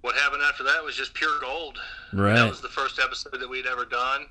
what 0.00 0.14
happened 0.16 0.42
after 0.42 0.62
that 0.64 0.82
was 0.82 0.96
just 0.96 1.12
pure 1.14 1.38
gold. 1.40 1.78
Right. 2.12 2.34
That 2.34 2.48
was 2.48 2.60
the 2.60 2.68
first 2.68 2.98
episode 2.98 3.38
that 3.38 3.48
we'd 3.48 3.66
ever 3.66 3.84
done, 3.84 4.26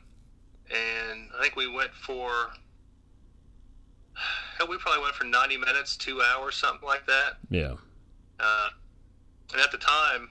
and 0.71 1.29
I 1.37 1.43
think 1.43 1.55
we 1.55 1.67
went 1.67 1.93
for. 1.93 2.29
We 4.67 4.77
probably 4.77 5.01
went 5.01 5.15
for 5.15 5.23
ninety 5.23 5.55
minutes, 5.55 5.95
two 5.95 6.21
hours, 6.21 6.55
something 6.55 6.85
like 6.85 7.07
that. 7.07 7.37
Yeah. 7.49 7.75
Uh, 8.41 8.67
and 9.53 9.61
at 9.61 9.71
the 9.71 9.77
time, 9.77 10.29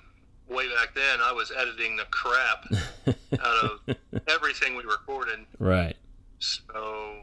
way 0.49 0.69
back 0.75 0.95
then, 0.95 1.21
I 1.23 1.33
was 1.33 1.51
editing 1.51 1.97
the 1.97 2.05
crap 2.11 2.67
out 3.33 3.65
of 3.89 3.97
everything 4.29 4.77
we 4.77 4.85
recorded. 4.85 5.41
right. 5.59 5.97
So 6.41 7.17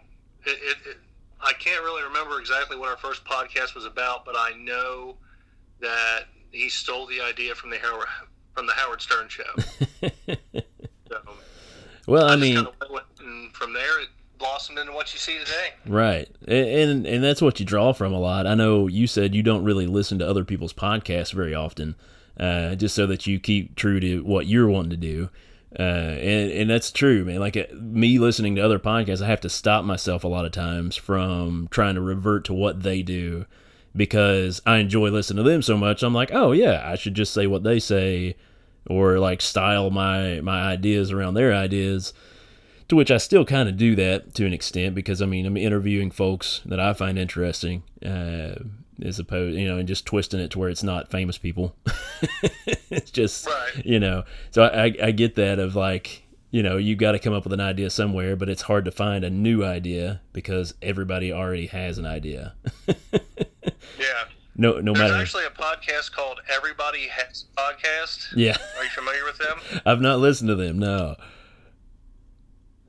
it, 0.46 0.58
it, 0.62 0.78
it, 0.90 0.98
I 1.42 1.54
can't 1.54 1.84
really 1.84 2.04
remember 2.04 2.40
exactly 2.40 2.78
what 2.78 2.90
our 2.90 2.98
first 2.98 3.24
podcast 3.24 3.76
was 3.76 3.86
about, 3.86 4.26
but 4.26 4.36
I 4.38 4.52
know 4.58 5.16
that 5.80 6.26
he 6.52 6.70
stole 6.70 7.06
the 7.06 7.22
idea 7.22 7.56
from 7.56 7.70
the 7.70 7.78
Howard 7.78 8.08
from 8.56 8.68
the 8.68 8.74
Howard 8.74 9.02
Stern 9.02 9.28
show. 9.30 9.44
So 11.08 11.22
well, 12.08 12.26
I 12.26 12.32
just 12.36 12.42
mean, 12.42 12.56
kinda 12.56 12.72
went, 12.90 13.06
and 13.20 13.54
from 13.54 13.74
there 13.74 14.02
it 14.02 14.08
blossomed 14.40 14.80
into 14.80 14.92
what 14.92 15.14
you 15.14 15.20
see 15.20 15.38
today. 15.38 15.74
Right, 15.86 16.28
and 16.48 17.06
and 17.06 17.24
that's 17.24 17.42
what 17.42 17.60
you 17.60 17.66
draw 17.66 17.94
from 17.94 18.12
a 18.12 18.20
lot. 18.20 18.48
I 18.48 18.56
know 18.56 18.88
you 18.88 19.06
said 19.08 19.36
you 19.36 19.44
don't 19.44 19.64
really 19.64 19.86
listen 19.86 20.18
to 20.20 20.28
other 20.28 20.44
people's 20.44 20.74
podcasts 20.74 21.32
very 21.32 21.54
often, 21.54 21.96
uh, 22.40 22.76
just 22.76 22.96
so 22.96 23.06
that 23.06 23.28
you 23.28 23.40
keep 23.40 23.76
true 23.76 24.00
to 24.00 24.24
what 24.24 24.48
you're 24.48 24.68
wanting 24.68 24.92
to 24.92 24.98
do. 24.98 25.30
Uh, 25.78 25.82
and 25.82 26.52
and 26.52 26.70
that's 26.70 26.92
true, 26.92 27.26
man. 27.26 27.40
Like 27.40 27.58
uh, 27.58 27.66
me 27.74 28.18
listening 28.18 28.56
to 28.56 28.62
other 28.62 28.80
podcasts, 28.80 29.22
I 29.22 29.28
have 29.28 29.42
to 29.42 29.50
stop 29.50 29.84
myself 29.84 30.24
a 30.24 30.30
lot 30.30 30.46
of 30.46 30.52
times 30.52 30.96
from 30.96 31.68
trying 31.70 31.96
to 31.96 32.02
revert 32.02 32.46
to 32.46 32.54
what 32.54 32.84
they 32.84 33.02
do 33.02 33.46
because 33.96 34.62
I 34.66 34.78
enjoy 34.78 35.10
listening 35.10 35.44
to 35.44 35.50
them 35.50 35.62
so 35.62 35.78
much. 35.78 36.02
I'm 36.02 36.14
like, 36.14 36.32
oh 36.34 36.54
yeah, 36.54 36.82
I 36.86 36.96
should 36.96 37.14
just 37.14 37.34
say 37.34 37.46
what 37.46 37.64
they 37.64 37.80
say, 37.80 38.38
or 38.88 39.20
like 39.20 39.42
style 39.42 39.90
my 39.90 40.40
my 40.42 40.62
ideas 40.62 41.12
around 41.12 41.34
their 41.34 41.54
ideas 41.54 42.14
to 42.88 42.96
which 42.96 43.12
I 43.12 43.18
still 43.18 43.46
kind 43.46 43.68
of 43.68 43.78
do 43.78 43.96
that 43.96 44.36
to 44.36 44.46
an 44.46 44.54
extent 44.54 44.96
because 44.96 45.22
I 45.22 45.26
mean 45.26 45.46
I'm 45.46 45.58
interviewing 45.58 46.12
folks 46.12 46.62
that 46.66 46.80
I 46.80 46.94
find 46.94 47.18
interesting, 47.18 47.84
uh, 48.06 48.56
as 49.02 49.20
opposed, 49.20 49.58
you 49.58 49.68
know, 49.68 49.78
and 49.78 49.88
just 49.88 50.06
twisting 50.06 50.40
it 50.40 50.52
to 50.52 50.60
where 50.60 50.70
it's 50.70 50.84
not 50.84 51.10
famous 51.12 51.38
people. 51.38 51.76
it's 52.90 53.12
just, 53.12 53.46
Right. 53.48 53.86
you 53.86 54.00
know, 54.00 54.24
so 54.52 54.64
I, 54.64 54.94
I 55.02 55.12
get 55.12 55.36
that 55.36 55.60
of 55.60 55.76
like, 55.76 56.24
you 56.52 56.64
know, 56.64 56.78
you 56.78 56.96
got 56.96 57.12
to 57.14 57.20
come 57.20 57.34
up 57.34 57.44
with 57.44 57.54
an 57.54 57.60
idea 57.60 57.90
somewhere, 57.90 58.36
but 58.36 58.48
it's 58.48 58.62
hard 58.64 58.86
to 58.86 58.92
find 58.92 59.24
a 59.26 59.30
new 59.30 59.64
idea 59.66 60.22
because 60.32 60.74
everybody 60.82 61.34
already 61.34 61.68
has 61.68 61.98
an 61.98 62.06
idea. 62.06 62.54
Yeah. 64.00 64.06
no, 64.56 64.80
no 64.80 64.94
matter. 64.94 65.14
There's 65.16 65.34
matter. 65.34 65.46
actually 65.46 65.46
a 65.46 65.50
podcast 65.50 66.12
called 66.12 66.40
Everybody 66.54 67.08
Has 67.08 67.46
Podcast. 67.58 68.28
yeah, 68.36 68.58
Are 68.78 68.84
you 68.84 68.90
familiar 68.92 69.24
with 69.26 69.38
them? 69.38 69.82
I've 69.86 70.02
not 70.02 70.20
listened 70.20 70.50
to 70.50 70.56
them. 70.56 70.78
No. 70.80 71.16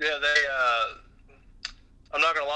Yeah, 0.01 0.19
they. 0.21 0.43
Uh, 0.53 1.71
I'm 2.13 2.21
not 2.21 2.35
gonna 2.35 2.49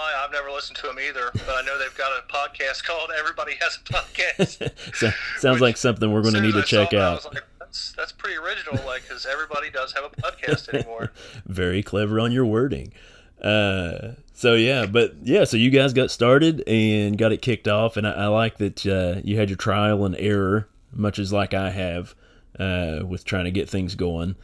lie, 0.61 0.77
I've 0.77 0.77
never 0.77 0.77
listened 0.77 0.77
to 0.77 0.87
them 0.87 0.99
either, 0.99 1.31
but 1.47 1.57
I 1.57 1.63
know 1.63 1.79
they've 1.79 1.97
got 1.97 2.13
a 2.13 2.33
podcast 2.33 2.85
called 2.85 3.11
Everybody 3.19 3.55
Has 3.61 3.77
a 3.77 3.93
Podcast. 3.93 4.95
so, 4.95 5.11
sounds 5.39 5.61
like 5.61 5.77
something 5.77 6.13
we're 6.13 6.23
going 6.23 6.35
to 6.35 6.41
need 6.41 6.53
to 6.53 6.61
I 6.61 6.63
check 6.63 6.91
that, 6.91 7.01
out. 7.01 7.15
was 7.17 7.35
like, 7.35 7.45
that's 7.59 7.93
that's 7.93 8.13
pretty 8.13 8.37
original, 8.37 8.85
like 8.87 9.03
because 9.03 9.27
everybody 9.27 9.71
does 9.71 9.93
have 9.93 10.05
a 10.05 10.11
podcast 10.11 10.69
anymore. 10.75 11.13
Very 11.47 11.83
clever 11.83 12.21
on 12.21 12.33
your 12.33 12.47
wording. 12.47 12.93
Uh, 13.43 14.13
so 14.35 14.55
yeah, 14.55 14.87
but 14.87 15.15
yeah, 15.23 15.45
so 15.45 15.57
you 15.57 15.71
guys 15.71 15.93
got 15.93 16.11
started 16.11 16.63
and 16.67 17.17
got 17.17 17.33
it 17.33 17.43
kicked 17.43 17.69
off, 17.69 17.97
and 17.97 18.07
I, 18.07 18.13
I 18.13 18.27
like 18.27 18.59
that 18.59 18.87
uh, 18.87 19.21
you 19.25 19.39
had 19.39 19.49
your 19.51 19.57
trial 19.57 20.05
and 20.05 20.17
error, 20.17 20.69
much 20.93 21.19
as 21.19 21.33
like 21.33 21.55
I 21.55 21.71
have 21.71 22.15
uh, 22.59 23.01
with 23.07 23.25
trying 23.25 23.45
to 23.45 23.51
get 23.51 23.69
things 23.69 23.95
going. 23.95 24.37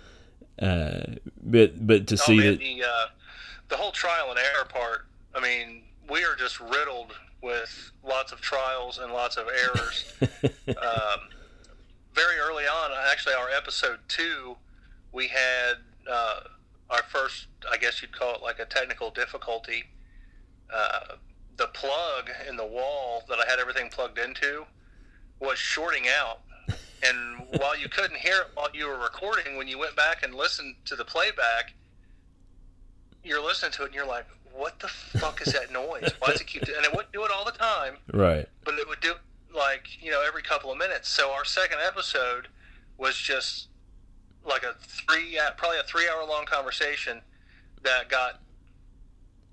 Uh, 0.61 1.17
but 1.43 1.87
but 1.87 2.07
to 2.09 2.15
Oh 2.15 2.17
see 2.17 2.39
man, 2.39 2.47
that, 2.53 2.59
the 2.61 2.83
uh, 2.83 3.07
the 3.69 3.77
whole 3.77 3.93
trial 3.93 4.31
and 4.31 4.39
error 4.39 4.65
part. 4.69 5.07
I 5.35 5.41
mean, 5.41 5.83
we 6.09 6.25
are 6.25 6.35
just 6.37 6.61
riddled 6.61 7.13
with 7.43 7.93
lots 8.05 8.33
of 8.33 8.41
trials 8.41 8.99
and 8.99 9.13
lots 9.13 9.37
of 9.37 9.47
errors. 9.49 10.13
um, 10.69 11.21
very 12.15 12.39
early 12.39 12.65
on, 12.65 12.91
actually, 13.11 13.35
our 13.35 13.51
episode 13.51 13.99
two, 14.09 14.57
we 15.13 15.29
had 15.29 15.75
uh, 16.11 16.41
our 16.91 17.03
first, 17.03 17.47
I 17.71 17.77
guess 17.77 18.01
you'd 18.01 18.13
call 18.13 18.35
it 18.35 18.43
like 18.43 18.59
a 18.59 18.65
technical 18.65 19.11
difficulty. 19.11 19.85
Uh, 20.73 21.17
the 21.57 21.69
plug 21.69 22.31
in 22.49 22.57
the 22.57 22.67
wall 22.67 23.23
that 23.29 23.39
I 23.39 23.49
had 23.49 23.59
everything 23.59 23.89
plugged 23.89 24.19
into 24.19 24.65
was 25.41 25.59
shorting 25.59 26.05
out. 26.09 26.41
And 27.03 27.47
while 27.61 27.77
you 27.77 27.89
couldn't 27.89 28.19
hear 28.19 28.37
it 28.37 28.47
while 28.55 28.69
you 28.73 28.87
were 28.87 28.99
recording, 28.99 29.57
when 29.57 29.69
you 29.69 29.79
went 29.79 29.97
back 29.97 30.23
and 30.23 30.35
listened 30.35 30.77
to 30.87 30.97
the 30.97 31.05
playback, 31.05 31.75
you're 33.23 33.43
listening 33.43 33.73
to 33.73 33.83
it 33.83 33.87
and 33.87 33.95
you're 33.95 34.07
like, 34.07 34.27
what 34.57 34.79
the 34.81 34.89
fuck 34.89 35.41
is 35.47 35.53
that 35.53 35.73
noise? 35.73 36.11
Why 36.19 36.31
does 36.33 36.41
it 36.41 36.47
keep 36.47 36.65
doing 36.65 36.77
And 36.79 36.87
it 36.87 36.93
wouldn't 36.93 37.13
do 37.13 37.25
it 37.25 37.31
all 37.35 37.45
the 37.45 37.53
time 37.53 37.97
right? 38.13 38.47
but 38.65 38.75
it 38.75 38.89
would 38.89 39.01
do 39.01 39.15
like 39.55 40.03
you 40.03 40.11
know 40.11 40.23
every 40.27 40.43
couple 40.43 40.71
of 40.73 40.79
minutes. 40.79 41.09
So 41.09 41.33
our 41.33 41.45
second 41.45 41.79
episode 41.87 42.49
was 42.99 43.17
just 43.17 43.69
like 44.45 44.63
a 44.63 44.75
three, 44.81 45.39
probably 45.57 45.79
a 45.79 45.83
three-hour 45.83 46.25
long 46.27 46.45
conversation 46.45 47.21
that 47.83 48.09
got 48.09 48.41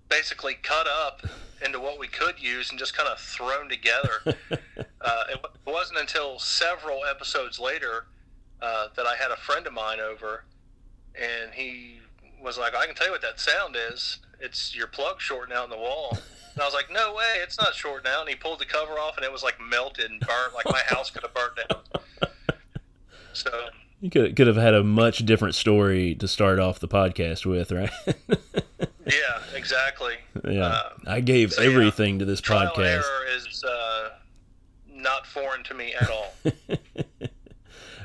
basically 0.10 0.54
cut 0.56 0.88
up 0.88 1.22
into 1.66 1.80
what 1.80 1.98
we 1.98 2.08
could 2.08 2.42
use 2.42 2.70
and 2.70 2.78
just 2.78 2.96
kind 2.96 3.10
of 3.10 3.20
thrown 3.20 3.70
together. 3.70 4.22
uh, 5.02 5.24
it 5.32 5.40
wa- 5.42 5.74
wasn't 5.74 5.98
until 6.00 6.38
several 6.40 7.06
episodes 7.06 7.60
later 7.60 8.06
uh, 8.62 8.88
that 8.96 9.06
I 9.06 9.16
had 9.16 9.32
a 9.32 9.38
friend 9.38 9.66
of 9.66 9.74
mine 9.74 10.00
over, 10.00 10.44
and 11.16 11.54
he 11.54 12.00
was 12.42 12.58
like, 12.58 12.76
"I 12.76 12.86
can 12.86 12.96
tell 12.96 13.08
you 13.08 13.14
what 13.14 13.22
that 13.22 13.40
sound 13.40 13.76
is. 13.92 14.20
It's 14.44 14.76
your 14.76 14.88
plug 14.88 15.20
shorting 15.22 15.56
out 15.56 15.64
in 15.64 15.70
the 15.72 15.78
wall." 15.78 16.18
And 16.54 16.62
I 16.62 16.66
was 16.66 16.74
like, 16.76 16.92
"No 16.92 17.14
way, 17.16 17.38
it's 17.42 17.58
not 17.58 17.74
shorting 17.74 18.12
out." 18.12 18.22
And 18.22 18.30
he 18.30 18.36
pulled 18.36 18.60
the 18.60 18.66
cover 18.66 18.94
off, 19.00 19.16
and 19.18 19.26
it 19.26 19.32
was 19.32 19.42
like 19.44 19.56
melted 19.60 20.12
and 20.12 20.20
burnt, 20.20 20.54
like 20.54 20.66
my 20.70 20.82
house 20.88 21.10
could 21.10 21.24
have 21.24 21.34
burnt 21.34 21.56
down. 21.68 22.30
So 23.34 23.50
You 24.02 24.10
could 24.12 24.36
could 24.36 24.46
have 24.48 24.58
had 24.58 24.74
a 24.76 24.84
much 24.84 25.26
different 25.26 25.56
story 25.56 26.14
to 26.16 26.28
start 26.28 26.60
off 26.60 26.80
the 26.80 26.88
podcast 26.88 27.46
with, 27.46 27.72
right? 27.72 27.90
yeah, 29.08 29.42
exactly. 29.56 30.16
yeah, 30.48 30.66
Uh, 30.66 30.90
I 31.08 31.20
gave 31.22 31.54
so, 31.54 31.62
yeah, 31.62 31.70
everything 31.70 32.20
to 32.20 32.26
this 32.26 32.42
podcast. 32.42 32.78
error 32.78 33.26
is 33.36 33.64
uh, 33.64 34.10
not 34.92 35.26
foreign 35.26 35.64
to 35.64 35.74
me 35.74 35.94
at 36.00 36.10
all. 36.12 36.34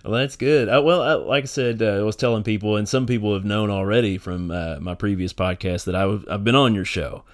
Well, 0.09 0.19
that's 0.21 0.37
good. 0.37 0.71
Uh, 0.71 0.81
well, 0.83 1.03
I, 1.03 1.12
like 1.17 1.45
I 1.45 1.47
said, 1.49 1.83
uh, 1.83 1.99
I 1.99 2.03
was 2.03 2.17
telling 2.17 2.43
people, 2.43 2.77
and 2.77 2.88
some 2.88 3.05
people 3.05 3.35
have 3.35 3.45
known 3.45 3.69
already 3.69 4.17
from 4.17 4.50
uh, 4.50 4.79
my 4.81 4.95
previous 4.95 5.35
podcast 5.35 5.85
that 5.85 5.95
I 5.95 6.00
w- 6.00 6.25
I've 6.31 6.45
been 6.45 6.55
on 6.55 6.75
your 6.75 6.87
show, 6.87 7.25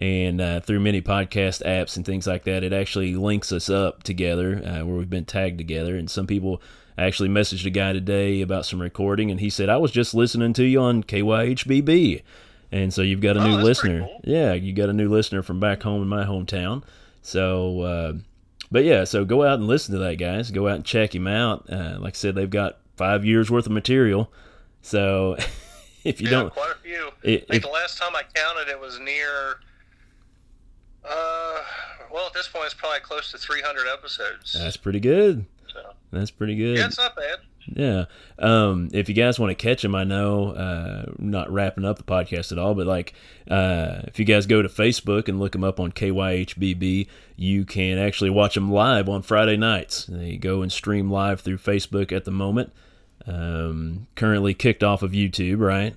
and 0.00 0.40
uh, 0.40 0.58
through 0.58 0.80
many 0.80 1.00
podcast 1.00 1.64
apps 1.64 1.96
and 1.96 2.04
things 2.04 2.26
like 2.26 2.42
that, 2.42 2.64
it 2.64 2.72
actually 2.72 3.14
links 3.14 3.52
us 3.52 3.70
up 3.70 4.02
together 4.02 4.56
uh, 4.66 4.84
where 4.84 4.96
we've 4.96 5.08
been 5.08 5.24
tagged 5.24 5.58
together. 5.58 5.94
And 5.94 6.10
some 6.10 6.26
people 6.26 6.60
I 6.98 7.04
actually 7.04 7.28
messaged 7.28 7.66
a 7.66 7.70
guy 7.70 7.92
today 7.92 8.40
about 8.40 8.66
some 8.66 8.82
recording, 8.82 9.30
and 9.30 9.38
he 9.38 9.48
said 9.48 9.68
I 9.68 9.76
was 9.76 9.92
just 9.92 10.12
listening 10.12 10.54
to 10.54 10.64
you 10.64 10.80
on 10.80 11.04
KYHBB, 11.04 12.20
and 12.72 12.92
so 12.92 13.02
you've 13.02 13.20
got 13.20 13.36
a 13.36 13.42
Oh, 13.42 13.46
new 13.46 13.56
listener. 13.62 14.00
cool. 14.00 14.20
Yeah, 14.24 14.54
you 14.54 14.72
got 14.72 14.88
a 14.88 14.92
new 14.92 15.08
listener 15.08 15.44
from 15.44 15.60
back 15.60 15.84
home 15.84 16.02
in 16.02 16.08
my 16.08 16.24
hometown. 16.24 16.82
So. 17.22 18.18
But 18.74 18.82
yeah, 18.82 19.04
so 19.04 19.24
go 19.24 19.44
out 19.44 19.60
and 19.60 19.68
listen 19.68 19.92
to 19.94 20.00
that, 20.00 20.16
guys. 20.16 20.50
Go 20.50 20.66
out 20.66 20.74
and 20.74 20.84
check 20.84 21.14
him 21.14 21.28
out. 21.28 21.70
Uh, 21.70 21.96
like 22.00 22.14
I 22.14 22.16
said, 22.16 22.34
they've 22.34 22.50
got 22.50 22.78
five 22.96 23.24
years 23.24 23.48
worth 23.48 23.66
of 23.66 23.72
material. 23.72 24.32
So 24.82 25.36
if 26.04 26.20
you 26.20 26.24
yeah, 26.26 26.30
don't, 26.32 26.52
quite 26.52 26.72
a 26.72 26.82
few. 26.82 27.06
i- 27.24 27.28
I 27.28 27.38
think 27.38 27.44
if, 27.50 27.62
the 27.62 27.68
last 27.68 27.98
time 27.98 28.16
I 28.16 28.22
counted, 28.34 28.68
it 28.68 28.80
was 28.80 28.98
near. 28.98 29.60
Uh, 31.08 31.62
well, 32.12 32.26
at 32.26 32.32
this 32.34 32.48
point, 32.48 32.64
it's 32.64 32.74
probably 32.74 32.98
close 32.98 33.30
to 33.30 33.38
300 33.38 33.86
episodes. 33.92 34.54
that's 34.58 34.76
pretty 34.76 34.98
good. 34.98 35.44
so. 35.72 35.92
That's 36.10 36.32
pretty 36.32 36.56
good. 36.56 36.76
Yeah, 36.78 36.86
it's 36.86 36.98
not 36.98 37.14
bad. 37.14 37.38
Yeah. 37.66 38.04
Um, 38.38 38.88
if 38.92 39.08
you 39.08 39.14
guys 39.14 39.38
want 39.38 39.50
to 39.50 39.54
catch 39.54 39.82
them, 39.82 39.94
I 39.94 40.04
know, 40.04 40.50
uh, 40.50 41.12
not 41.18 41.50
wrapping 41.50 41.84
up 41.84 41.96
the 41.96 42.04
podcast 42.04 42.52
at 42.52 42.58
all, 42.58 42.74
but 42.74 42.86
like, 42.86 43.14
uh, 43.50 44.02
if 44.04 44.18
you 44.18 44.24
guys 44.24 44.46
go 44.46 44.62
to 44.62 44.68
Facebook 44.68 45.28
and 45.28 45.38
look 45.38 45.52
them 45.52 45.64
up 45.64 45.80
on 45.80 45.92
KYHBB, 45.92 47.08
you 47.36 47.64
can 47.64 47.98
actually 47.98 48.30
watch 48.30 48.54
them 48.54 48.70
live 48.70 49.08
on 49.08 49.22
Friday 49.22 49.56
nights. 49.56 50.06
They 50.06 50.36
go 50.36 50.62
and 50.62 50.70
stream 50.70 51.10
live 51.10 51.40
through 51.40 51.58
Facebook 51.58 52.12
at 52.12 52.24
the 52.24 52.30
moment. 52.30 52.72
Um, 53.26 54.06
currently 54.16 54.54
kicked 54.54 54.82
off 54.82 55.02
of 55.02 55.12
YouTube, 55.12 55.60
right? 55.60 55.94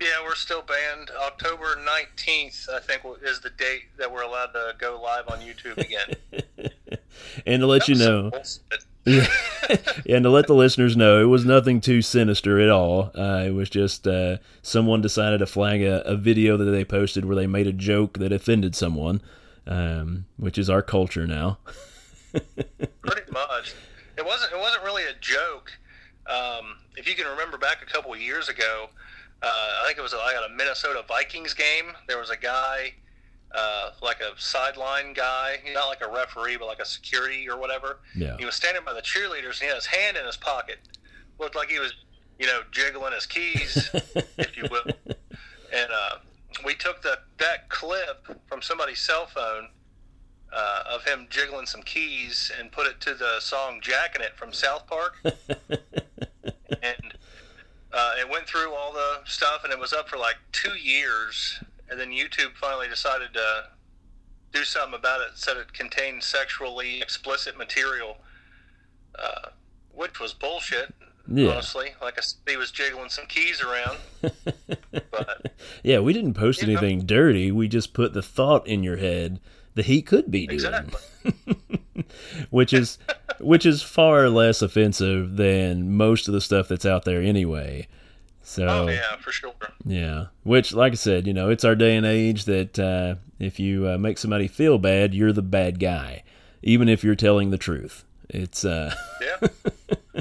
Yeah, 0.00 0.22
we're 0.24 0.34
still 0.34 0.62
banned. 0.62 1.10
October 1.24 1.76
19th, 1.76 2.68
I 2.68 2.80
think, 2.80 3.02
is 3.22 3.40
the 3.40 3.50
date 3.50 3.84
that 3.96 4.12
we're 4.12 4.22
allowed 4.22 4.48
to 4.48 4.74
go 4.78 5.00
live 5.02 5.28
on 5.28 5.38
YouTube 5.38 5.78
again. 5.78 6.70
and 7.46 7.60
to 7.60 7.66
let 7.66 7.88
you 7.88 7.94
That 7.96 8.32
was 8.32 8.60
know. 8.70 8.78
Yeah, 9.04 9.26
and 10.08 10.24
to 10.24 10.30
let 10.30 10.46
the 10.46 10.54
listeners 10.54 10.96
know, 10.96 11.20
it 11.20 11.26
was 11.26 11.44
nothing 11.44 11.80
too 11.80 12.02
sinister 12.02 12.60
at 12.60 12.70
all. 12.70 13.10
Uh, 13.14 13.44
it 13.46 13.54
was 13.54 13.70
just 13.70 14.06
uh, 14.06 14.38
someone 14.62 15.00
decided 15.00 15.38
to 15.38 15.46
flag 15.46 15.82
a, 15.82 16.02
a 16.02 16.16
video 16.16 16.56
that 16.56 16.64
they 16.64 16.84
posted 16.84 17.24
where 17.24 17.36
they 17.36 17.46
made 17.46 17.66
a 17.66 17.72
joke 17.72 18.18
that 18.18 18.32
offended 18.32 18.74
someone, 18.74 19.20
um, 19.66 20.26
which 20.36 20.58
is 20.58 20.70
our 20.70 20.82
culture 20.82 21.26
now. 21.26 21.58
Pretty 22.32 23.30
much. 23.30 23.74
It 24.16 24.24
wasn't. 24.24 24.52
It 24.52 24.58
wasn't 24.58 24.84
really 24.84 25.04
a 25.04 25.14
joke. 25.20 25.72
Um, 26.26 26.76
if 26.96 27.08
you 27.08 27.14
can 27.14 27.26
remember 27.26 27.58
back 27.58 27.82
a 27.82 27.86
couple 27.86 28.12
of 28.12 28.20
years 28.20 28.48
ago, 28.48 28.88
uh, 29.42 29.46
I 29.46 29.84
think 29.86 29.98
it 29.98 30.02
was 30.02 30.14
like 30.14 30.36
at 30.36 30.50
a 30.50 30.54
Minnesota 30.54 31.04
Vikings 31.06 31.54
game. 31.54 31.92
There 32.08 32.18
was 32.18 32.30
a 32.30 32.36
guy, 32.36 32.94
uh, 33.54 33.90
like 34.02 34.20
a 34.20 34.38
sideline 34.40 35.12
guy, 35.12 35.58
not 35.72 35.86
like 35.86 36.02
a 36.02 36.10
referee, 36.10 36.56
but 36.56 36.66
like 36.66 36.80
a 36.80 36.84
security 36.84 37.48
or 37.48 37.58
whatever. 37.58 37.98
Yeah. 38.14 38.36
He 38.38 38.44
was 38.44 38.54
standing 38.54 38.84
by 38.84 38.92
the 38.92 39.02
cheerleaders. 39.02 39.60
and 39.60 39.62
He 39.62 39.66
had 39.66 39.76
his 39.76 39.86
hand 39.86 40.16
in 40.16 40.26
his 40.26 40.36
pocket. 40.36 40.78
Looked 41.38 41.56
like 41.56 41.68
he 41.68 41.78
was, 41.78 41.92
you 42.38 42.46
know, 42.46 42.62
jiggling 42.72 43.12
his 43.12 43.26
keys, 43.26 43.90
if 44.38 44.56
you 44.56 44.64
will. 44.70 44.84
And 45.72 45.90
uh, 45.92 46.16
we 46.64 46.74
took 46.74 47.02
the 47.02 47.18
that 47.38 47.68
clip 47.68 48.40
from 48.46 48.62
somebody's 48.62 49.00
cell 49.00 49.26
phone 49.26 49.68
uh, 50.52 50.82
of 50.88 51.04
him 51.04 51.26
jiggling 51.30 51.66
some 51.66 51.82
keys 51.82 52.52
and 52.58 52.70
put 52.70 52.86
it 52.86 53.00
to 53.00 53.14
the 53.14 53.40
song 53.40 53.80
"Jackin' 53.82 54.22
It" 54.22 54.36
from 54.36 54.52
South 54.52 54.86
Park, 54.86 55.16
and 55.24 57.14
uh, 57.92 58.12
it 58.20 58.28
went 58.30 58.46
through 58.46 58.72
all 58.72 58.92
the 58.92 59.18
stuff, 59.24 59.64
and 59.64 59.72
it 59.72 59.78
was 59.78 59.92
up 59.92 60.08
for 60.08 60.16
like 60.16 60.36
two 60.52 60.74
years, 60.78 61.60
and 61.90 61.98
then 61.98 62.10
YouTube 62.10 62.54
finally 62.54 62.88
decided 62.88 63.32
to 63.34 63.64
do 64.52 64.64
something 64.64 64.98
about 64.98 65.20
it. 65.20 65.36
Said 65.36 65.56
it 65.56 65.72
contained 65.72 66.22
sexually 66.22 67.00
explicit 67.00 67.58
material, 67.58 68.18
uh, 69.18 69.50
which 69.92 70.20
was 70.20 70.32
bullshit. 70.32 70.94
Yeah. 71.26 71.52
Honestly, 71.52 71.94
like 72.02 72.18
I 72.18 72.50
he 72.50 72.56
was 72.58 72.70
jiggling 72.70 73.08
some 73.08 73.24
keys 73.26 73.62
around, 73.62 73.96
but 75.10 75.54
Yeah, 75.82 76.00
we 76.00 76.12
didn't 76.12 76.34
post 76.34 76.62
anything 76.62 77.06
dirty. 77.06 77.50
We 77.50 77.66
just 77.66 77.94
put 77.94 78.12
the 78.12 78.22
thought 78.22 78.66
in 78.66 78.82
your 78.82 78.98
head 78.98 79.40
that 79.74 79.86
he 79.86 80.02
could 80.02 80.30
be 80.30 80.46
doing, 80.46 80.54
exactly. 80.54 81.00
which 82.50 82.74
is 82.74 82.98
which 83.40 83.64
is 83.64 83.82
far 83.82 84.28
less 84.28 84.60
offensive 84.60 85.36
than 85.36 85.96
most 85.96 86.28
of 86.28 86.34
the 86.34 86.40
stuff 86.42 86.68
that's 86.68 86.86
out 86.86 87.04
there 87.04 87.22
anyway. 87.22 87.88
So 88.46 88.66
Oh 88.68 88.88
yeah, 88.88 89.16
for 89.16 89.32
sure. 89.32 89.54
yeah, 89.84 90.26
which, 90.42 90.74
like 90.74 90.92
I 90.92 90.96
said, 90.96 91.26
you 91.26 91.32
know, 91.32 91.48
it's 91.48 91.64
our 91.64 91.74
day 91.74 91.96
and 91.96 92.04
age 92.04 92.44
that 92.44 92.78
uh, 92.78 93.14
if 93.38 93.58
you 93.58 93.88
uh, 93.88 93.98
make 93.98 94.18
somebody 94.18 94.48
feel 94.48 94.78
bad, 94.78 95.14
you're 95.14 95.32
the 95.32 95.42
bad 95.42 95.80
guy, 95.80 96.22
even 96.62 96.88
if 96.88 97.02
you're 97.02 97.14
telling 97.14 97.50
the 97.50 97.58
truth. 97.58 98.04
It's 98.28 98.64
uh, 98.64 98.94
Yeah. 99.20 99.48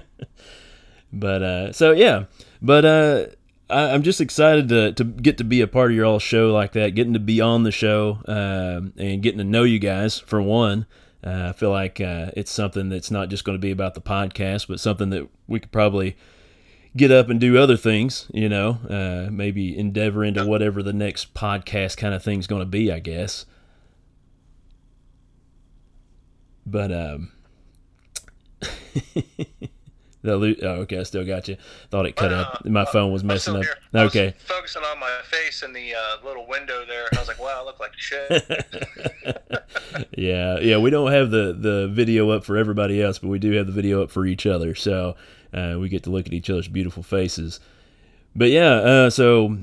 but 1.13 1.43
uh, 1.43 1.71
so 1.73 1.91
yeah, 1.91 2.25
but 2.61 2.85
uh, 2.85 3.25
I, 3.69 3.91
I'm 3.91 4.03
just 4.03 4.21
excited 4.21 4.69
to 4.69 4.93
to 4.93 5.03
get 5.03 5.37
to 5.39 5.43
be 5.43 5.61
a 5.61 5.67
part 5.67 5.91
of 5.91 5.95
your 5.97 6.05
all 6.05 6.19
show 6.19 6.53
like 6.53 6.71
that, 6.73 6.95
getting 6.95 7.13
to 7.13 7.19
be 7.19 7.41
on 7.41 7.63
the 7.63 7.71
show, 7.71 8.19
um, 8.25 8.93
and 8.97 9.21
getting 9.21 9.39
to 9.39 9.43
know 9.43 9.63
you 9.63 9.79
guys 9.79 10.19
for 10.19 10.41
one. 10.41 10.85
Uh, 11.25 11.49
I 11.49 11.53
feel 11.53 11.71
like 11.71 12.01
uh, 12.01 12.31
it's 12.35 12.51
something 12.51 12.89
that's 12.89 13.11
not 13.11 13.29
just 13.29 13.45
going 13.45 13.57
to 13.57 13.61
be 13.61 13.71
about 13.71 13.93
the 13.93 14.01
podcast, 14.01 14.67
but 14.67 14.79
something 14.79 15.09
that 15.11 15.29
we 15.47 15.59
could 15.59 15.71
probably 15.71 16.17
get 16.95 17.12
up 17.12 17.29
and 17.29 17.39
do 17.39 17.57
other 17.57 17.75
things, 17.77 18.29
you 18.33 18.47
know, 18.50 18.77
uh, 18.89 19.29
maybe 19.31 19.77
endeavor 19.77 20.23
into 20.23 20.45
whatever 20.45 20.83
the 20.83 20.93
next 20.93 21.33
podcast 21.33 21.97
kind 21.97 22.13
of 22.13 22.21
thing's 22.23 22.47
going 22.47 22.62
to 22.62 22.65
be, 22.67 22.91
I 22.91 23.00
guess. 23.00 23.45
But, 26.65 26.91
um, 26.91 27.31
the 30.21 30.38
lo- 30.38 30.53
oh, 30.62 30.67
okay, 30.83 31.00
I 31.00 31.03
still 31.03 31.25
got 31.25 31.47
you. 31.50 31.57
Thought 31.89 32.05
it 32.05 32.15
cut 32.15 32.31
Uh, 32.31 32.35
out. 32.35 32.65
My 32.69 32.85
phone 32.85 33.12
was 33.12 33.23
messing 33.23 33.55
up. 33.57 33.63
here. 33.63 33.75
I 33.93 34.03
was 34.03 34.15
Okay. 34.15 34.33
focusing 34.45 34.83
on 34.83 35.00
my 35.00 35.12
face 35.25 35.63
in 35.63 35.73
the 35.73 35.93
uh, 35.93 36.25
little 36.25 36.47
window 36.47 36.85
there. 36.88 37.07
I 37.15 37.19
was 37.19 37.27
like, 37.27 37.41
wow, 37.41 37.62
I 37.62 37.65
look 37.65 37.79
like 37.79 37.91
shit. 37.97 38.31
yeah, 40.17 40.59
yeah, 40.59 40.77
we 40.77 40.89
don't 40.89 41.12
have 41.12 41.31
the 41.31 41.53
the 41.59 41.89
video 41.91 42.29
up 42.29 42.45
for 42.45 42.55
everybody 42.55 43.01
else, 43.01 43.19
but 43.19 43.27
we 43.27 43.39
do 43.39 43.51
have 43.53 43.65
the 43.65 43.73
video 43.73 44.01
up 44.03 44.12
for 44.12 44.25
each 44.25 44.45
other, 44.45 44.73
so 44.75 45.15
uh, 45.53 45.77
we 45.79 45.89
get 45.89 46.03
to 46.03 46.10
look 46.10 46.25
at 46.25 46.33
each 46.33 46.50
other's 46.50 46.67
beautiful 46.67 47.03
faces. 47.03 47.60
But 48.36 48.50
yeah, 48.50 48.74
uh, 48.74 49.10
so 49.10 49.57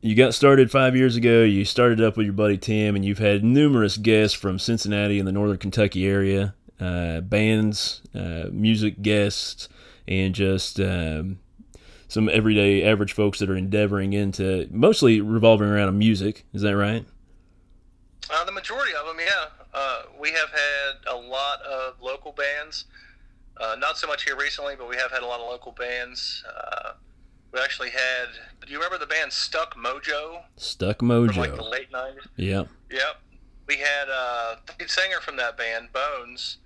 you 0.00 0.14
got 0.14 0.34
started 0.34 0.70
five 0.70 0.96
years 0.96 1.16
ago. 1.16 1.42
You 1.42 1.64
started 1.64 2.00
up 2.00 2.16
with 2.16 2.26
your 2.26 2.32
buddy 2.32 2.58
Tim, 2.58 2.94
and 2.96 3.04
you've 3.04 3.18
had 3.18 3.44
numerous 3.44 3.96
guests 3.96 4.36
from 4.36 4.58
Cincinnati 4.58 5.18
and 5.18 5.26
the 5.26 5.32
northern 5.32 5.58
Kentucky 5.58 6.06
area, 6.06 6.54
uh, 6.80 7.20
bands, 7.20 8.02
uh, 8.14 8.46
music 8.50 9.02
guests, 9.02 9.68
and 10.06 10.34
just 10.34 10.80
um, 10.80 11.38
some 12.08 12.28
everyday 12.28 12.84
average 12.84 13.12
folks 13.12 13.38
that 13.38 13.48
are 13.48 13.56
endeavoring 13.56 14.12
into 14.12 14.68
mostly 14.70 15.20
revolving 15.20 15.68
around 15.68 15.98
music. 15.98 16.44
Is 16.52 16.62
that 16.62 16.76
right? 16.76 17.06
Uh, 18.30 18.44
the 18.44 18.52
majority 18.52 18.92
of 18.94 19.06
them, 19.06 19.16
yeah. 19.18 19.46
Uh, 19.74 20.02
we 20.20 20.30
have 20.30 20.50
had 20.50 21.12
a 21.12 21.16
lot 21.16 21.62
of 21.62 22.00
local 22.00 22.32
bands. 22.32 22.84
Uh, 23.62 23.76
not 23.76 23.96
so 23.96 24.08
much 24.08 24.24
here 24.24 24.36
recently, 24.36 24.74
but 24.76 24.88
we 24.88 24.96
have 24.96 25.12
had 25.12 25.22
a 25.22 25.26
lot 25.26 25.38
of 25.38 25.46
local 25.46 25.70
bands. 25.70 26.42
Uh, 26.48 26.94
we 27.52 27.60
actually 27.60 27.90
had. 27.90 28.26
Do 28.66 28.72
you 28.72 28.78
remember 28.78 28.98
the 28.98 29.06
band 29.06 29.32
Stuck 29.32 29.76
Mojo 29.76 30.42
Stuck 30.56 30.98
from 30.98 31.08
Mojo. 31.08 31.36
like 31.36 31.54
the 31.54 31.62
late 31.62 31.92
'90s? 31.92 32.26
Yep. 32.36 32.68
Yep. 32.90 33.16
We 33.68 33.76
had 33.76 34.08
uh, 34.12 34.56
the 34.66 34.72
lead 34.80 34.90
singer 34.90 35.20
from 35.20 35.36
that 35.36 35.56
band, 35.56 35.90
Bonz. 35.92 36.56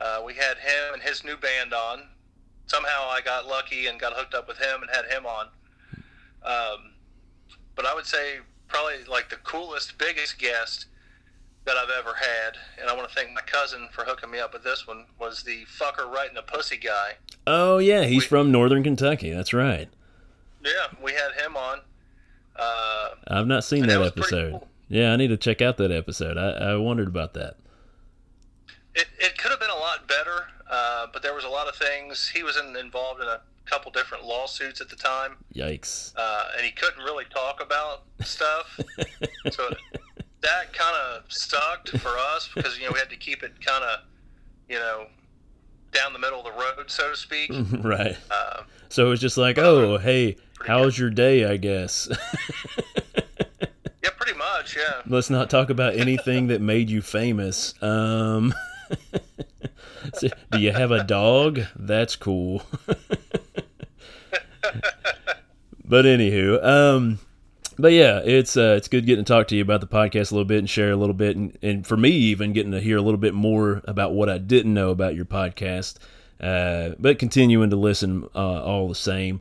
Uh, 0.00 0.22
we 0.24 0.34
had 0.34 0.56
him 0.56 0.94
and 0.94 1.02
his 1.02 1.24
new 1.24 1.36
band 1.36 1.74
on. 1.74 2.04
Somehow 2.66 3.08
I 3.10 3.20
got 3.20 3.46
lucky 3.46 3.86
and 3.86 4.00
got 4.00 4.14
hooked 4.14 4.34
up 4.34 4.48
with 4.48 4.56
him 4.58 4.80
and 4.80 4.90
had 4.90 5.04
him 5.12 5.26
on. 5.26 5.48
Um, 6.42 6.92
but 7.74 7.84
I 7.84 7.94
would 7.94 8.06
say 8.06 8.38
probably 8.66 9.04
like 9.04 9.28
the 9.28 9.36
coolest, 9.36 9.98
biggest 9.98 10.38
guest 10.38 10.86
that 11.66 11.76
I've 11.76 11.90
ever 11.90 12.14
had, 12.14 12.56
and 12.80 12.88
I 12.88 12.94
want 12.94 13.08
to 13.08 13.14
thank 13.14 13.32
my 13.34 13.40
cousin 13.42 13.88
for 13.92 14.04
hooking 14.04 14.30
me 14.30 14.38
up 14.38 14.52
with 14.54 14.64
this 14.64 14.86
one, 14.86 15.04
was 15.18 15.42
the 15.42 15.64
fucker 15.78 16.10
writing 16.10 16.34
the 16.36 16.42
pussy 16.42 16.76
guy. 16.76 17.14
Oh 17.46 17.78
yeah, 17.78 18.04
he's 18.04 18.22
We- 18.22 18.28
from 18.28 18.50
Northern 18.50 18.82
Kentucky. 18.82 19.30
That's 19.32 19.52
right. 19.52 19.88
Yeah, 20.64 20.86
we 21.02 21.12
had 21.12 21.32
him 21.44 21.56
on. 21.56 21.80
Uh, 22.56 23.10
I've 23.28 23.46
not 23.46 23.62
seen 23.64 23.86
that 23.86 23.98
that 23.98 24.06
episode. 24.06 24.50
cool. 24.52 24.68
Yeah, 24.88 25.12
I 25.12 25.16
need 25.16 25.28
to 25.28 25.36
check 25.36 25.60
out 25.60 25.76
that 25.76 25.90
episode. 25.92 26.38
I, 26.38 26.72
I 26.72 26.76
wondered 26.76 27.08
about 27.08 27.34
that. 27.34 27.56
It, 28.94 29.06
it 29.18 29.36
could 29.36 29.50
have 29.50 29.60
been 29.60 29.70
a 29.70 29.74
lot 29.78 30.08
better, 30.08 30.46
uh, 30.70 31.06
but 31.12 31.22
there 31.22 31.34
was 31.34 31.44
a 31.44 31.48
lot 31.48 31.68
of 31.68 31.76
things. 31.76 32.28
He 32.34 32.42
was 32.42 32.56
in, 32.56 32.74
involved 32.76 33.20
in 33.20 33.28
a 33.28 33.40
couple 33.66 33.90
different 33.90 34.24
lawsuits 34.24 34.80
at 34.80 34.88
the 34.88 34.96
time, 34.96 35.36
Yikes. 35.54 36.12
uh, 36.16 36.44
and 36.56 36.64
he 36.64 36.72
couldn't 36.72 37.02
really 37.04 37.24
talk 37.26 37.60
about 37.62 38.04
stuff. 38.24 38.78
so 39.50 39.68
that 40.42 40.72
kind 40.72 40.96
of 40.96 41.24
sucked 41.32 41.90
for 41.98 42.16
us 42.34 42.48
because 42.54 42.78
you 42.78 42.84
know 42.86 42.92
we 42.92 42.98
had 42.98 43.10
to 43.10 43.16
keep 43.16 43.42
it 43.42 43.52
kind 43.64 43.82
of, 43.84 44.00
you 44.68 44.76
know, 44.76 45.06
down 45.92 46.12
the 46.12 46.18
middle 46.18 46.38
of 46.40 46.44
the 46.44 46.52
road, 46.52 46.90
so 46.90 47.10
to 47.10 47.16
speak. 47.16 47.50
right. 47.82 48.16
Uh, 48.30 48.62
So 48.88 49.06
it 49.06 49.10
was 49.10 49.20
just 49.20 49.36
like, 49.36 49.58
oh, 49.58 49.98
hey, 49.98 50.36
how's 50.66 50.98
your 50.98 51.10
day? 51.10 51.44
I 51.44 51.56
guess. 51.56 52.08
yeah, 54.02 54.10
pretty 54.16 54.38
much. 54.38 54.76
Yeah. 54.76 55.02
Let's 55.06 55.30
not 55.30 55.48
talk 55.50 55.70
about 55.70 55.94
anything 55.96 56.48
that 56.48 56.60
made 56.60 56.90
you 56.90 57.00
famous. 57.02 57.74
Um, 57.82 58.52
so, 60.14 60.28
do 60.52 60.60
you 60.60 60.72
have 60.72 60.90
a 60.92 61.02
dog? 61.02 61.60
That's 61.74 62.14
cool. 62.16 62.62
but 65.84 66.04
anywho, 66.04 66.64
um, 66.64 67.18
but 67.78 67.92
yeah, 67.92 68.20
it's 68.24 68.56
uh, 68.56 68.74
it's 68.76 68.88
good 68.88 69.06
getting 69.06 69.24
to 69.24 69.32
talk 69.32 69.48
to 69.48 69.56
you 69.56 69.62
about 69.62 69.80
the 69.80 69.86
podcast 69.86 70.30
a 70.30 70.34
little 70.34 70.44
bit 70.44 70.58
and 70.58 70.70
share 70.70 70.90
a 70.90 70.96
little 70.96 71.14
bit, 71.14 71.36
and, 71.36 71.56
and 71.62 71.86
for 71.86 71.96
me 71.96 72.10
even 72.10 72.52
getting 72.52 72.72
to 72.72 72.80
hear 72.80 72.96
a 72.96 73.02
little 73.02 73.18
bit 73.18 73.34
more 73.34 73.82
about 73.84 74.14
what 74.14 74.28
I 74.28 74.38
didn't 74.38 74.74
know 74.74 74.90
about 74.90 75.14
your 75.14 75.24
podcast. 75.24 75.98
Uh, 76.40 76.90
but 76.98 77.18
continuing 77.18 77.70
to 77.70 77.76
listen 77.76 78.28
uh, 78.34 78.62
all 78.62 78.88
the 78.88 78.94
same. 78.94 79.40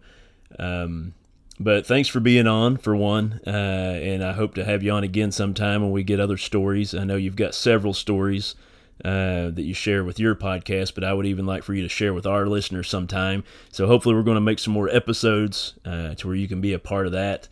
Um, 0.58 1.14
but 1.60 1.86
thanks 1.86 2.10
for 2.10 2.20
being 2.20 2.48
on 2.48 2.78
for 2.78 2.96
one, 2.96 3.40
uh, 3.48 3.50
and 3.50 4.24
I 4.24 4.34
hope 4.34 4.56
to 4.56 4.66
have 4.66 4.84
you 4.84 4.92
on 4.92 5.04
again 5.04 5.32
sometime 5.32 5.82
when 5.82 5.92
we 5.92 6.04
get 6.04 6.20
other 6.20 6.38
stories. 6.38 6.94
I 6.94 7.06
know 7.06 7.16
you've 7.16 7.38
got 7.38 7.56
several 7.56 7.94
stories 7.94 8.56
uh, 9.04 9.52
that 9.52 9.64
you 9.64 9.74
share 9.74 10.04
with 10.04 10.20
your 10.20 10.36
podcast, 10.36 10.96
but 10.96 11.04
I 11.06 11.14
would 11.14 11.26
even 11.26 11.46
like 11.46 11.64
for 11.64 11.74
you 11.74 11.84
to 11.84 11.90
share 11.90 12.14
with 12.14 12.26
our 12.26 12.46
listeners 12.46 12.90
sometime. 12.90 13.46
So 13.72 13.88
hopefully, 13.88 14.16
we're 14.16 14.24
going 14.24 14.36
to 14.36 14.42
make 14.42 14.60
some 14.60 14.74
more 14.74 14.90
episodes 14.90 15.76
uh, 15.86 16.16
to 16.16 16.28
where 16.28 16.36
you 16.36 16.48
can 16.50 16.60
be 16.60 16.74
a 16.74 16.80
part 16.80 17.06
of 17.06 17.14
that. 17.14 17.48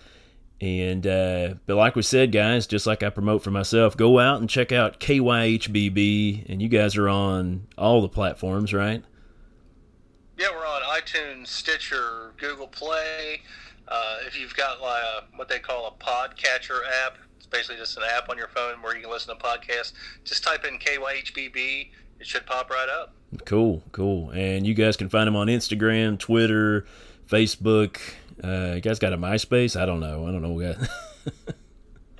And 0.64 1.06
uh, 1.06 1.56
but 1.66 1.76
like 1.76 1.98
we 1.98 2.04
said, 2.04 2.32
guys, 2.32 2.66
just 2.66 2.88
like 2.88 3.04
I 3.04 3.10
promote 3.10 3.44
for 3.44 3.52
myself, 3.52 3.98
go 3.98 4.18
out 4.18 4.40
and 4.40 4.50
check 4.50 4.72
out 4.72 4.98
KYHBB, 4.98 6.50
and 6.50 6.62
you 6.62 6.70
guys 6.70 6.96
are 6.96 7.10
on 7.10 7.68
all 7.78 8.02
the 8.02 8.08
platforms, 8.08 8.74
right? 8.74 9.04
Yeah, 10.40 10.52
we're 10.52 10.66
on 10.66 10.82
iTunes, 10.84 11.48
Stitcher, 11.48 12.32
Google 12.38 12.68
Play. 12.68 13.42
Uh, 13.90 14.20
if 14.26 14.40
you've 14.40 14.56
got 14.56 14.80
like 14.80 15.04
a, 15.04 15.24
what 15.36 15.50
they 15.50 15.60
call 15.60 15.88
a 15.88 16.02
podcatcher 16.02 16.80
app, 17.06 17.18
it's 17.36 17.46
basically 17.46 17.76
just 17.76 17.98
an 17.98 18.04
app 18.10 18.30
on 18.30 18.38
your 18.38 18.48
phone 18.48 18.82
where 18.82 18.96
you 18.96 19.02
can 19.02 19.12
listen 19.12 19.38
to 19.38 19.44
podcasts. 19.44 19.92
Just 20.24 20.46
type 20.46 20.64
in 20.64 20.80
KYHBB, 20.80 21.90
it 22.22 22.26
should 22.26 22.46
pop 22.46 22.70
right 22.70 22.88
up. 22.88 23.14
Cool, 23.44 23.84
cool. 23.92 24.30
And 24.30 24.66
you 24.66 24.76
guys 24.76 24.96
can 24.96 25.10
find 25.10 25.28
them 25.28 25.36
on 25.36 25.48
Instagram, 25.48 26.18
Twitter, 26.18 26.86
Facebook. 27.30 27.98
Uh, 28.42 28.74
you 28.76 28.82
guys 28.82 29.00
got 29.00 29.12
a 29.14 29.18
MySpace? 29.18 29.80
I 29.80 29.86
don't 29.86 30.00
know. 30.00 30.28
I 30.28 30.32
don't 30.32 30.42
know. 30.42 30.52
We 30.52 30.64
got. 30.66 30.78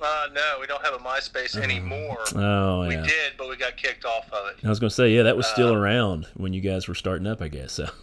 Uh, 0.06 0.26
no, 0.34 0.58
we 0.60 0.66
don't 0.66 0.84
have 0.84 0.92
a 0.92 0.98
MySpace 0.98 1.56
anymore. 1.56 2.18
oh 2.34 2.86
We 2.86 2.94
yeah. 2.94 3.02
did, 3.04 3.32
but 3.38 3.48
we 3.48 3.56
got 3.56 3.78
kicked 3.78 4.04
off 4.04 4.30
of 4.34 4.48
it. 4.50 4.56
I 4.62 4.68
was 4.68 4.78
gonna 4.78 4.90
say 4.90 5.08
yeah, 5.14 5.22
that 5.22 5.34
was 5.34 5.46
still 5.46 5.72
around 5.72 6.26
when 6.34 6.52
you 6.52 6.60
guys 6.60 6.86
were 6.88 6.94
starting 6.94 7.26
up, 7.26 7.40
I 7.40 7.48
guess. 7.48 7.72
So. 7.72 7.88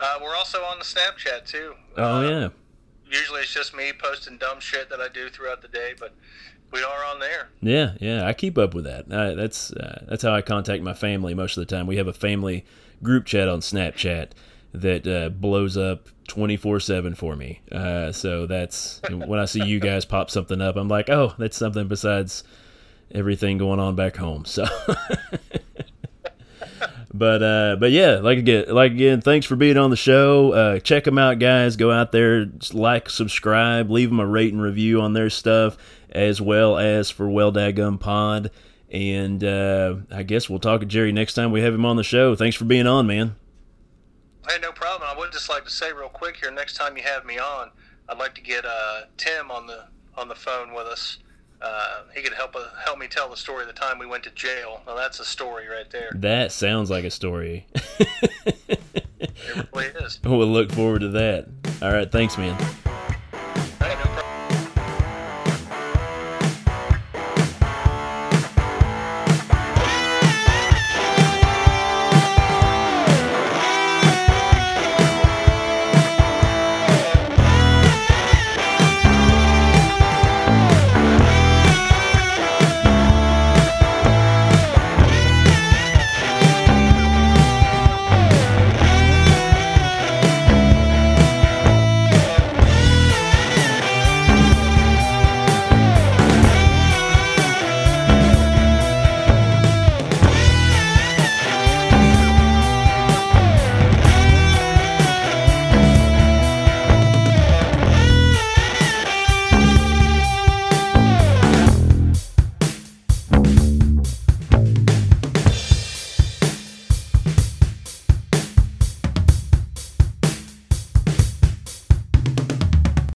Uh, 0.00 0.16
we're 0.22 0.34
also 0.36 0.58
on 0.62 0.78
the 0.78 0.84
Snapchat 0.84 1.44
too. 1.44 1.74
oh 1.96 2.02
Uh, 2.04 2.22
yeah. 2.22 2.48
Usually 3.10 3.40
it's 3.40 3.52
just 3.52 3.74
me 3.74 3.90
posting 3.92 4.38
dumb 4.38 4.60
shit 4.60 4.88
that 4.90 5.00
I 5.00 5.08
do 5.08 5.28
throughout 5.28 5.60
the 5.60 5.66
day, 5.68 5.94
but 5.98 6.14
we 6.72 6.82
are 6.82 7.04
on 7.04 7.18
there. 7.18 7.48
Yeah, 7.60 7.94
yeah, 8.00 8.24
I 8.24 8.32
keep 8.32 8.58
up 8.58 8.74
with 8.74 8.84
that. 8.84 9.12
I, 9.12 9.34
that's 9.34 9.72
uh, 9.72 10.04
that's 10.08 10.22
how 10.22 10.32
I 10.34 10.42
contact 10.42 10.82
my 10.84 10.94
family 10.94 11.34
most 11.34 11.56
of 11.56 11.66
the 11.66 11.74
time. 11.76 11.86
We 11.88 11.96
have 11.96 12.06
a 12.06 12.12
family 12.12 12.64
group 13.02 13.24
chat 13.26 13.48
on 13.48 13.58
Snapchat 13.60 14.30
that 14.72 15.06
uh, 15.06 15.28
blows 15.30 15.76
up 15.76 16.08
twenty 16.26 16.56
four 16.56 16.80
seven 16.80 17.14
for 17.14 17.36
me. 17.36 17.60
Uh, 17.70 18.12
so 18.12 18.46
that's 18.46 19.00
when 19.10 19.38
I 19.38 19.44
see 19.44 19.64
you 19.64 19.80
guys 19.80 20.04
pop 20.04 20.30
something 20.30 20.60
up, 20.60 20.76
I'm 20.76 20.88
like, 20.88 21.08
oh, 21.08 21.34
that's 21.38 21.56
something 21.56 21.88
besides 21.88 22.44
everything 23.10 23.58
going 23.58 23.80
on 23.80 23.96
back 23.96 24.16
home. 24.16 24.44
So. 24.44 24.66
But 27.18 27.42
uh, 27.42 27.76
but 27.80 27.90
yeah, 27.90 28.16
like 28.16 28.38
again, 28.38 28.66
like 28.68 28.92
again, 28.92 29.20
thanks 29.22 29.46
for 29.46 29.56
being 29.56 29.76
on 29.78 29.90
the 29.90 29.96
show. 29.96 30.52
Uh, 30.52 30.78
check 30.78 31.04
them 31.04 31.18
out, 31.18 31.38
guys. 31.38 31.76
Go 31.76 31.90
out 31.90 32.12
there, 32.12 32.46
like, 32.72 33.08
subscribe, 33.08 33.90
leave 33.90 34.10
them 34.10 34.20
a 34.20 34.26
rate 34.26 34.52
and 34.52 34.60
review 34.60 35.00
on 35.00 35.14
their 35.14 35.30
stuff, 35.30 35.76
as 36.10 36.40
well 36.40 36.78
as 36.78 37.10
for 37.10 37.28
Well 37.28 37.50
Daggum 37.52 37.98
Pod. 37.98 38.50
And 38.90 39.42
uh, 39.42 39.96
I 40.10 40.22
guess 40.22 40.48
we'll 40.48 40.60
talk 40.60 40.80
to 40.80 40.86
Jerry 40.86 41.12
next 41.12 41.34
time 41.34 41.50
we 41.50 41.62
have 41.62 41.74
him 41.74 41.84
on 41.84 41.96
the 41.96 42.04
show. 42.04 42.36
Thanks 42.36 42.56
for 42.56 42.64
being 42.66 42.86
on, 42.86 43.06
man. 43.06 43.34
Hey, 44.48 44.58
no 44.60 44.72
problem. 44.72 45.08
I 45.10 45.17
would 45.28 45.34
just 45.34 45.50
like 45.50 45.64
to 45.64 45.70
say 45.70 45.92
real 45.92 46.08
quick 46.08 46.36
here. 46.36 46.50
Next 46.50 46.74
time 46.74 46.96
you 46.96 47.02
have 47.02 47.26
me 47.26 47.38
on, 47.38 47.70
I'd 48.08 48.16
like 48.16 48.34
to 48.36 48.40
get 48.40 48.64
uh, 48.64 49.02
Tim 49.18 49.50
on 49.50 49.66
the 49.66 49.84
on 50.16 50.28
the 50.28 50.34
phone 50.34 50.72
with 50.72 50.86
us. 50.86 51.18
Uh, 51.60 52.04
he 52.14 52.22
could 52.22 52.32
help 52.32 52.56
uh, 52.56 52.64
help 52.82 52.98
me 52.98 53.08
tell 53.08 53.28
the 53.28 53.36
story 53.36 53.60
of 53.60 53.66
the 53.66 53.78
time 53.78 53.98
we 53.98 54.06
went 54.06 54.24
to 54.24 54.30
jail. 54.30 54.80
Now 54.86 54.94
that's 54.94 55.20
a 55.20 55.26
story 55.26 55.68
right 55.68 55.90
there. 55.90 56.12
That 56.14 56.50
sounds 56.50 56.90
like 56.90 57.04
a 57.04 57.10
story. 57.10 57.66
It 59.20 59.68
really 59.72 59.86
is. 60.04 60.20
We'll 60.22 60.46
look 60.46 60.70
forward 60.72 61.00
to 61.00 61.08
that. 61.08 61.48
All 61.82 61.92
right. 61.92 62.10
Thanks, 62.10 62.38
man. 62.38 62.56